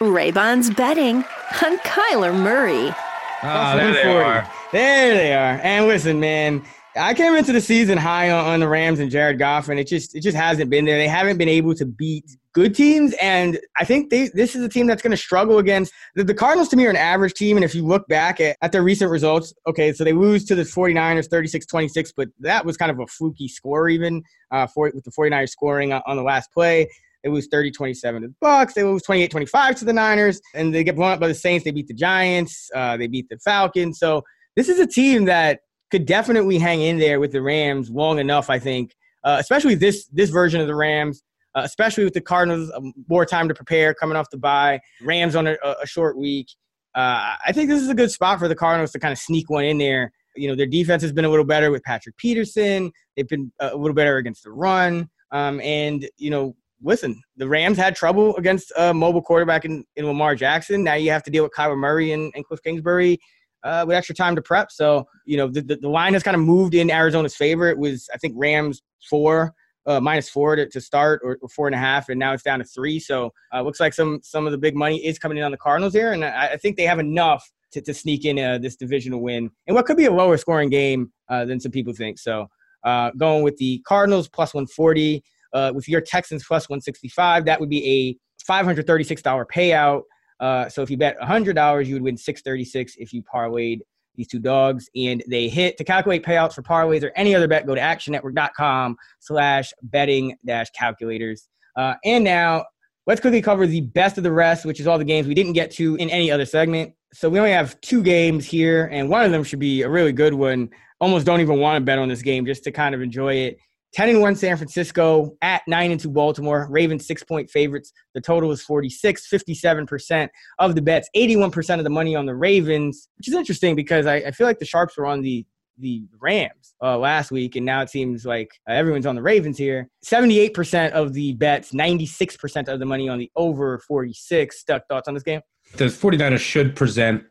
[0.00, 2.94] Raybon's betting on Kyler Murray.
[3.42, 4.52] Ah, there they are.
[4.70, 5.60] There they are.
[5.62, 6.62] And listen, man,
[6.96, 9.86] I came into the season high on, on, the Rams and Jared Goff, and it
[9.86, 10.96] just it just hasn't been there.
[10.96, 14.68] They haven't been able to beat good teams, and I think they this is a
[14.68, 16.68] team that's going to struggle against the, the, Cardinals.
[16.68, 19.10] To me, are an average team, and if you look back at, at their recent
[19.10, 23.06] results, okay, so they lose to the 49ers 36-26, but that was kind of a
[23.06, 26.88] fluky score even uh, for with the 49ers scoring on, on the last play.
[27.22, 28.74] They lose 30-27 to the Bucks.
[28.74, 31.64] They lose 28-25 to the Niners, and they get blown up by the Saints.
[31.64, 32.70] They beat the Giants.
[32.74, 33.98] Uh, they beat the Falcons.
[33.98, 34.22] So
[34.54, 35.60] this is a team that
[35.90, 40.06] could definitely hang in there with the Rams long enough, I think, uh, especially this
[40.06, 41.22] this version of the Rams,
[41.54, 45.36] uh, especially with the Cardinals um, more time to prepare coming off the bye, Rams
[45.36, 46.48] on a, a short week.
[46.94, 49.50] Uh, I think this is a good spot for the Cardinals to kind of sneak
[49.50, 50.12] one in there.
[50.34, 52.90] You know, their defense has been a little better with Patrick Peterson.
[53.16, 55.08] They've been a little better against the run.
[55.30, 60.06] Um, and, you know, listen, the Rams had trouble against a mobile quarterback in, in
[60.06, 60.84] Lamar Jackson.
[60.84, 63.18] Now you have to deal with Kyler Murray and, and Cliff Kingsbury
[63.64, 64.70] uh, with extra time to prep.
[64.70, 67.68] So, you know, the, the, the, line has kind of moved in Arizona's favor.
[67.68, 69.54] It was, I think, Rams four,
[69.86, 72.42] uh, minus four to, to start or, or, four and a half, and now it's
[72.42, 72.98] down to three.
[72.98, 75.56] So, uh, looks like some some of the big money is coming in on the
[75.56, 78.76] Cardinals here, and I, I think they have enough to, to sneak in uh, this
[78.76, 82.18] divisional win and what could be a lower scoring game uh, than some people think.
[82.18, 82.46] So,
[82.84, 87.70] uh, going with the Cardinals plus 140, uh, with your Texans plus 165, that would
[87.70, 90.02] be a $536 payout.
[90.40, 93.80] Uh, so if you bet $100, you would win 636 if you parlayed
[94.16, 94.88] these two dogs.
[94.96, 95.76] And they hit.
[95.78, 100.70] To calculate payouts for parlays or any other bet go to actionnetwork.com slash betting dash
[100.70, 101.48] calculators.
[101.76, 102.64] Uh, and now
[103.06, 105.52] let's quickly cover the best of the rest which is all the games we didn't
[105.52, 106.92] get to in any other segment.
[107.12, 110.12] So we only have two games here and one of them should be a really
[110.12, 110.70] good one.
[111.00, 113.58] Almost don't even want to bet on this game just to kind of enjoy it
[113.96, 116.66] 10 and 1 San Francisco at 9 and 2 Baltimore.
[116.68, 117.94] Ravens six point favorites.
[118.12, 120.28] The total is 46, 57%
[120.58, 124.16] of the bets, 81% of the money on the Ravens, which is interesting because I,
[124.16, 125.46] I feel like the Sharps were on the
[125.78, 129.58] the Rams uh, last week, and now it seems like uh, everyone's on the Ravens
[129.58, 129.90] here.
[130.06, 134.58] 78% of the bets, 96% of the money on the over 46.
[134.58, 135.42] Stuck thoughts on this game?
[135.74, 137.24] The 49ers should present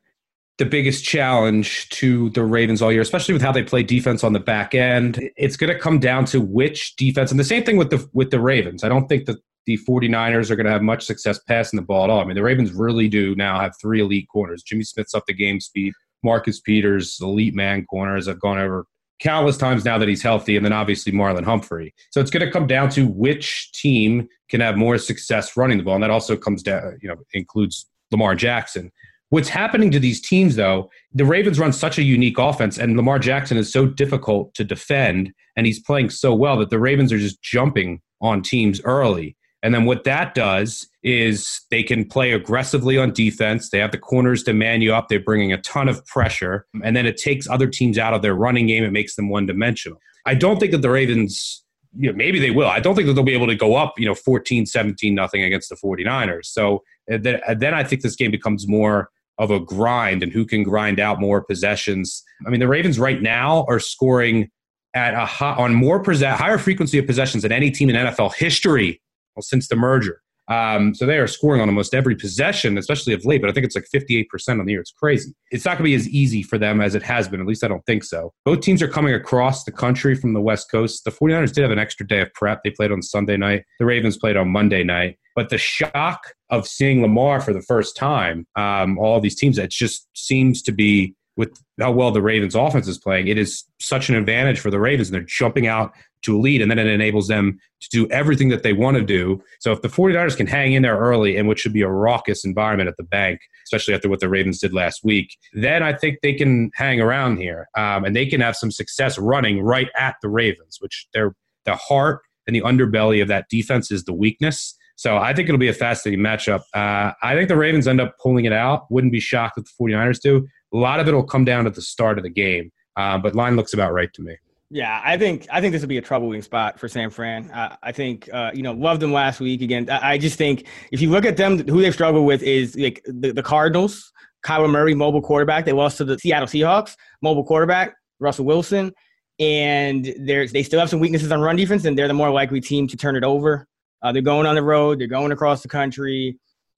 [0.57, 4.33] the biggest challenge to the Ravens all year, especially with how they play defense on
[4.33, 5.29] the back end.
[5.35, 8.31] It's going to come down to which defense, and the same thing with the with
[8.31, 8.83] the Ravens.
[8.83, 12.03] I don't think that the 49ers are going to have much success passing the ball
[12.03, 12.21] at all.
[12.21, 14.61] I mean, the Ravens really do now have three elite corners.
[14.61, 15.93] Jimmy Smith's up the game speed.
[16.23, 18.27] Marcus Peters, elite man corners.
[18.27, 18.85] I've gone over
[19.19, 21.93] countless times now that he's healthy, and then obviously Marlon Humphrey.
[22.11, 25.83] So it's going to come down to which team can have more success running the
[25.83, 28.91] ball, and that also comes down, you know, includes Lamar Jackson.
[29.35, 33.19] What's happening to these teams, though, the Ravens run such a unique offense, and Lamar
[33.19, 37.17] Jackson is so difficult to defend, and he's playing so well that the Ravens are
[37.17, 39.35] just jumping on teams early.
[39.61, 43.71] And then what that does is they can play aggressively on defense.
[43.71, 45.09] They have the corners to man you up.
[45.09, 46.65] They're bringing a ton of pressure.
[46.81, 48.85] And then it takes other teams out of their running game.
[48.85, 49.99] It makes them one dimensional.
[50.25, 51.61] I don't think that the Ravens,
[51.93, 52.69] you know, maybe they will.
[52.69, 55.43] I don't think that they'll be able to go up, you know, 14, 17, nothing
[55.43, 56.45] against the 49ers.
[56.45, 60.45] So uh, uh, then I think this game becomes more of a grind and who
[60.45, 62.23] can grind out more possessions.
[62.45, 64.49] I mean, the Ravens right now are scoring
[64.93, 69.01] at a high, on more higher frequency of possessions than any team in NFL history
[69.35, 70.21] well, since the merger.
[70.47, 73.65] Um, so they are scoring on almost every possession, especially of late, but I think
[73.65, 74.27] it's like 58%
[74.59, 74.81] on the year.
[74.81, 75.33] It's crazy.
[75.49, 77.41] It's not going to be as easy for them as it has been.
[77.41, 78.31] At least I don't think so.
[78.45, 81.03] Both teams are coming across the country from the West Coast.
[81.03, 82.61] The 49ers did have an extra day of prep.
[82.63, 83.63] They played on Sunday night.
[83.79, 85.17] The Ravens played on Monday night.
[85.35, 89.71] But the shock of seeing Lamar for the first time, um, all these teams, it
[89.71, 94.09] just seems to be with how well the Ravens offense is playing, it is such
[94.09, 95.09] an advantage for the Ravens.
[95.09, 98.49] And they're jumping out to a lead, and then it enables them to do everything
[98.49, 99.41] that they want to do.
[99.59, 102.45] So if the 49ers can hang in there early in what should be a raucous
[102.45, 106.19] environment at the bank, especially after what the Ravens did last week, then I think
[106.21, 110.15] they can hang around here um, and they can have some success running right at
[110.21, 111.35] the Ravens, which they're
[111.65, 114.75] the heart and the underbelly of that defense is the weakness.
[114.95, 116.61] So I think it'll be a fascinating matchup.
[116.73, 118.89] Uh, I think the Ravens end up pulling it out.
[118.89, 120.47] Wouldn't be shocked if the 49ers do.
[120.73, 123.35] A lot of it will come down at the start of the game, uh, but
[123.35, 124.37] line looks about right to me.
[124.71, 127.51] Yeah, I think I think this will be a troubling spot for San Fran.
[127.51, 129.89] Uh, I think uh, you know loved them last week again.
[129.89, 133.01] I, I, just think if you look at them, who they've struggled with is like
[133.05, 134.11] the, the Cardinals,
[134.43, 135.65] Kyler Murray, mobile quarterback.
[135.65, 138.91] They lost to the Seattle Seahawks, mobile quarterback Russell Wilson,
[139.39, 142.87] and they still have some weaknesses on run defense, and they're the more likely team
[142.87, 143.67] to turn it over.
[144.01, 144.99] Uh, they're going on the road.
[144.99, 146.37] They're going across the country.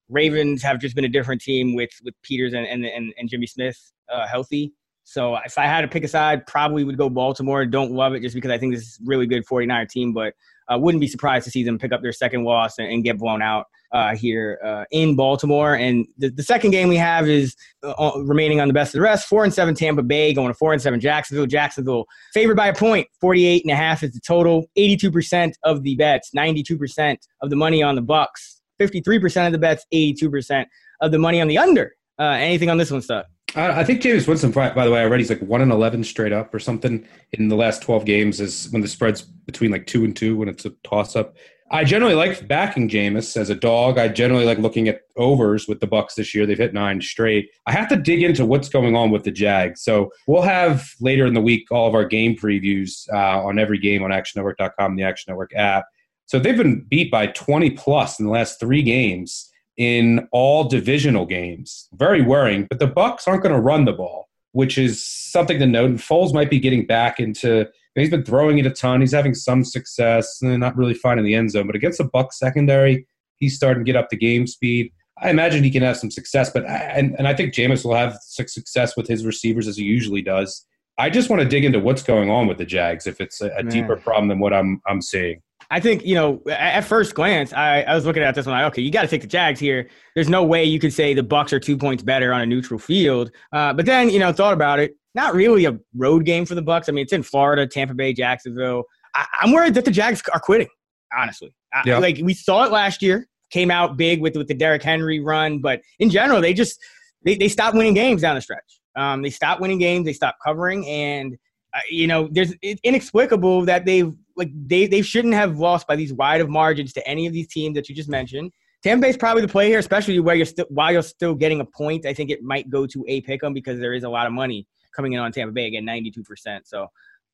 [0.10, 3.48] Ravens have just been a different team with with Peters and and and, and Jimmy
[3.48, 3.78] Smith
[4.12, 4.74] uh, healthy.
[5.04, 7.66] So if I had to pick a side, probably would go Baltimore.
[7.66, 10.34] Don't love it just because I think this is really good 49er team, but
[10.72, 13.18] uh, wouldn't be surprised to see them pick up their second loss and, and get
[13.18, 15.76] blown out uh, here uh, in Baltimore.
[15.76, 19.02] And the, the, second game we have is uh, remaining on the best of the
[19.02, 19.28] rest.
[19.28, 21.46] Four and seven Tampa Bay going to four and seven Jacksonville.
[21.46, 23.08] Jacksonville favored by a point.
[23.22, 24.66] 48 and a half is the total.
[24.78, 29.86] 82% of the bets, 92% of the money on the Bucks, 53% of the bets,
[29.94, 30.66] 82%
[31.02, 31.96] of the money on the under.
[32.20, 33.28] Uh, anything on this one, Stuck?
[33.56, 36.54] I think Jameis Winston, by the way, already he's like one and eleven straight up
[36.54, 38.42] or something in the last twelve games.
[38.42, 41.36] Is when the spread's between like two and two when it's a toss up.
[41.70, 43.98] I generally like backing Jameis as a dog.
[43.98, 46.46] I generally like looking at overs with the Bucks this year.
[46.46, 47.50] They've hit nine straight.
[47.66, 49.82] I have to dig into what's going on with the Jags.
[49.82, 53.80] So we'll have later in the week all of our game previews uh, on every
[53.80, 55.86] game on ActionNetwork.com, the Action Network app.
[56.26, 61.26] So they've been beat by 20 plus in the last three games in all divisional
[61.26, 61.88] games.
[61.94, 65.66] Very worrying, but the Bucks aren't going to run the ball, which is something to
[65.66, 65.90] note.
[65.92, 67.68] And Foles might be getting back into.
[67.96, 69.02] He's been throwing it a ton.
[69.02, 71.68] He's having some success, and not really finding the end zone.
[71.68, 73.08] But against the Bucks secondary,
[73.38, 74.92] he's starting to get up the game speed.
[75.20, 78.20] I imagine he can have some success, but and, and I think Jameis will have
[78.22, 80.64] success with his receivers as he usually does.
[81.00, 83.52] I just want to dig into what's going on with the Jags if it's a,
[83.56, 85.42] a deeper problem than what I'm I'm seeing.
[85.70, 88.72] I think you know at first glance, I, I was looking at this one like,
[88.72, 89.90] okay, you got to take the Jags here.
[90.16, 92.80] There's no way you could say the Bucks are two points better on a neutral
[92.80, 93.32] field.
[93.52, 96.62] Uh, but then you know thought about it, not really a road game for the
[96.62, 96.88] Bucks.
[96.88, 98.84] I mean, it's in Florida, Tampa Bay, Jacksonville.
[99.16, 100.70] I, am worried that the Jags are quitting.
[101.18, 101.54] Honestly,
[101.86, 101.98] yeah.
[101.98, 105.60] Like we saw it last year, came out big with with the Derrick Henry run,
[105.60, 106.80] but in general, they just
[107.26, 108.80] they, they stopped winning games down the stretch.
[108.96, 110.06] Um, they stopped winning games.
[110.06, 111.38] They stopped covering, and
[111.74, 115.96] uh, you know, there's it's inexplicable that they've like they they shouldn't have lost by
[115.96, 118.52] these wide of margins to any of these teams that you just mentioned.
[118.84, 121.66] Tampa Bay's probably the play here, especially where you're still while you're still getting a
[121.66, 122.06] point.
[122.06, 124.34] I think it might go to a pick 'em because there is a lot of
[124.34, 126.68] money coming in on Tampa Bay again, 92 percent.
[126.68, 126.88] So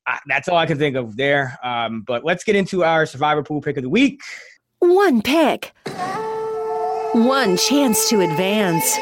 [0.08, 1.58] I, that's all I can think of there.
[1.64, 4.22] Um, but let's get into our survivor pool pick of the week.
[4.80, 5.74] One pick,
[7.14, 8.98] one chance to advance.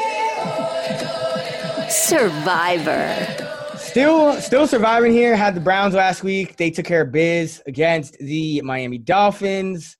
[1.88, 3.51] Survivor.
[3.92, 5.36] Still, still surviving here.
[5.36, 6.56] Had the Browns last week.
[6.56, 9.98] They took care of biz against the Miami Dolphins.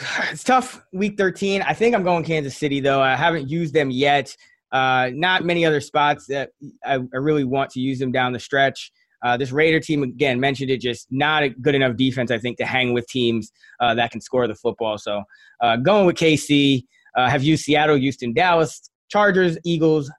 [0.30, 0.80] It's tough.
[0.92, 1.60] Week 13.
[1.62, 3.02] I think I'm going Kansas City though.
[3.02, 4.36] I haven't used them yet.
[4.70, 6.50] Uh, not many other spots that
[6.84, 8.92] I, I, really want to use them down the stretch.
[9.24, 12.58] Uh, this Raider team again mentioned it, just not a good enough defense, I think,
[12.58, 14.96] to hang with teams uh, that can score the football.
[14.96, 15.24] So
[15.60, 16.84] uh, going with KC.
[17.16, 20.10] Uh, have used Seattle, Houston, Dallas, Chargers, Eagles,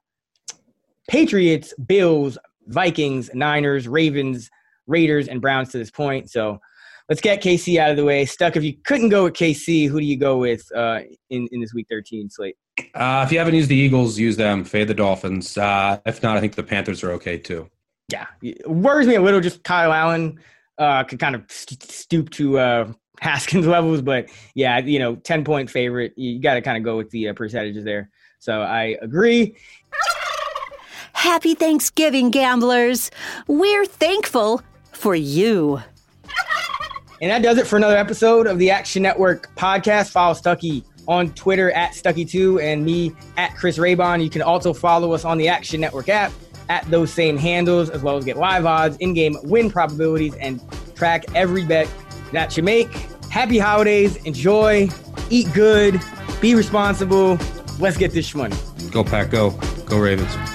[1.10, 2.38] Patriots, Bills,
[2.68, 4.50] Vikings, Niners, Ravens,
[4.88, 6.30] Raiders, and Browns to this point.
[6.30, 6.60] So
[7.10, 8.26] let's get KC out of the way.
[8.26, 11.62] Stuck, if you couldn't go with KC, who do you go with uh, in, in
[11.62, 12.56] this week 13 slate?
[12.94, 14.64] Uh, if you haven't used the Eagles, use them.
[14.64, 15.58] Fade the Dolphins.
[15.58, 17.70] Uh, if not, I think the Panthers are okay too.
[18.12, 18.28] Yeah.
[18.42, 20.40] It worries me a little just Kyle Allen
[20.78, 24.02] uh, could kind of st- stoop to uh, Haskins levels.
[24.02, 26.14] But yeah, you know, 10 point favorite.
[26.18, 28.10] You got to kind of go with the uh, percentages there.
[28.40, 29.56] So I agree.
[31.26, 33.10] Happy Thanksgiving, gamblers.
[33.48, 34.62] We're thankful
[34.92, 35.82] for you.
[37.20, 40.12] And that does it for another episode of the Action Network podcast.
[40.12, 44.24] Follow Stuckey on Twitter at Stuckey2 and me at Chris Raybon.
[44.24, 46.32] You can also follow us on the Action Network app
[46.70, 50.62] at those same handles, as well as get live odds, in game win probabilities, and
[50.96, 51.92] track every bet
[52.34, 52.92] that you make.
[53.32, 54.18] Happy holidays.
[54.18, 54.88] Enjoy.
[55.32, 56.00] Eat good.
[56.40, 57.40] Be responsible.
[57.80, 58.56] Let's get this money.
[58.92, 59.32] Go, Pack.
[59.32, 59.50] Go.
[59.88, 60.55] Go, Ravens.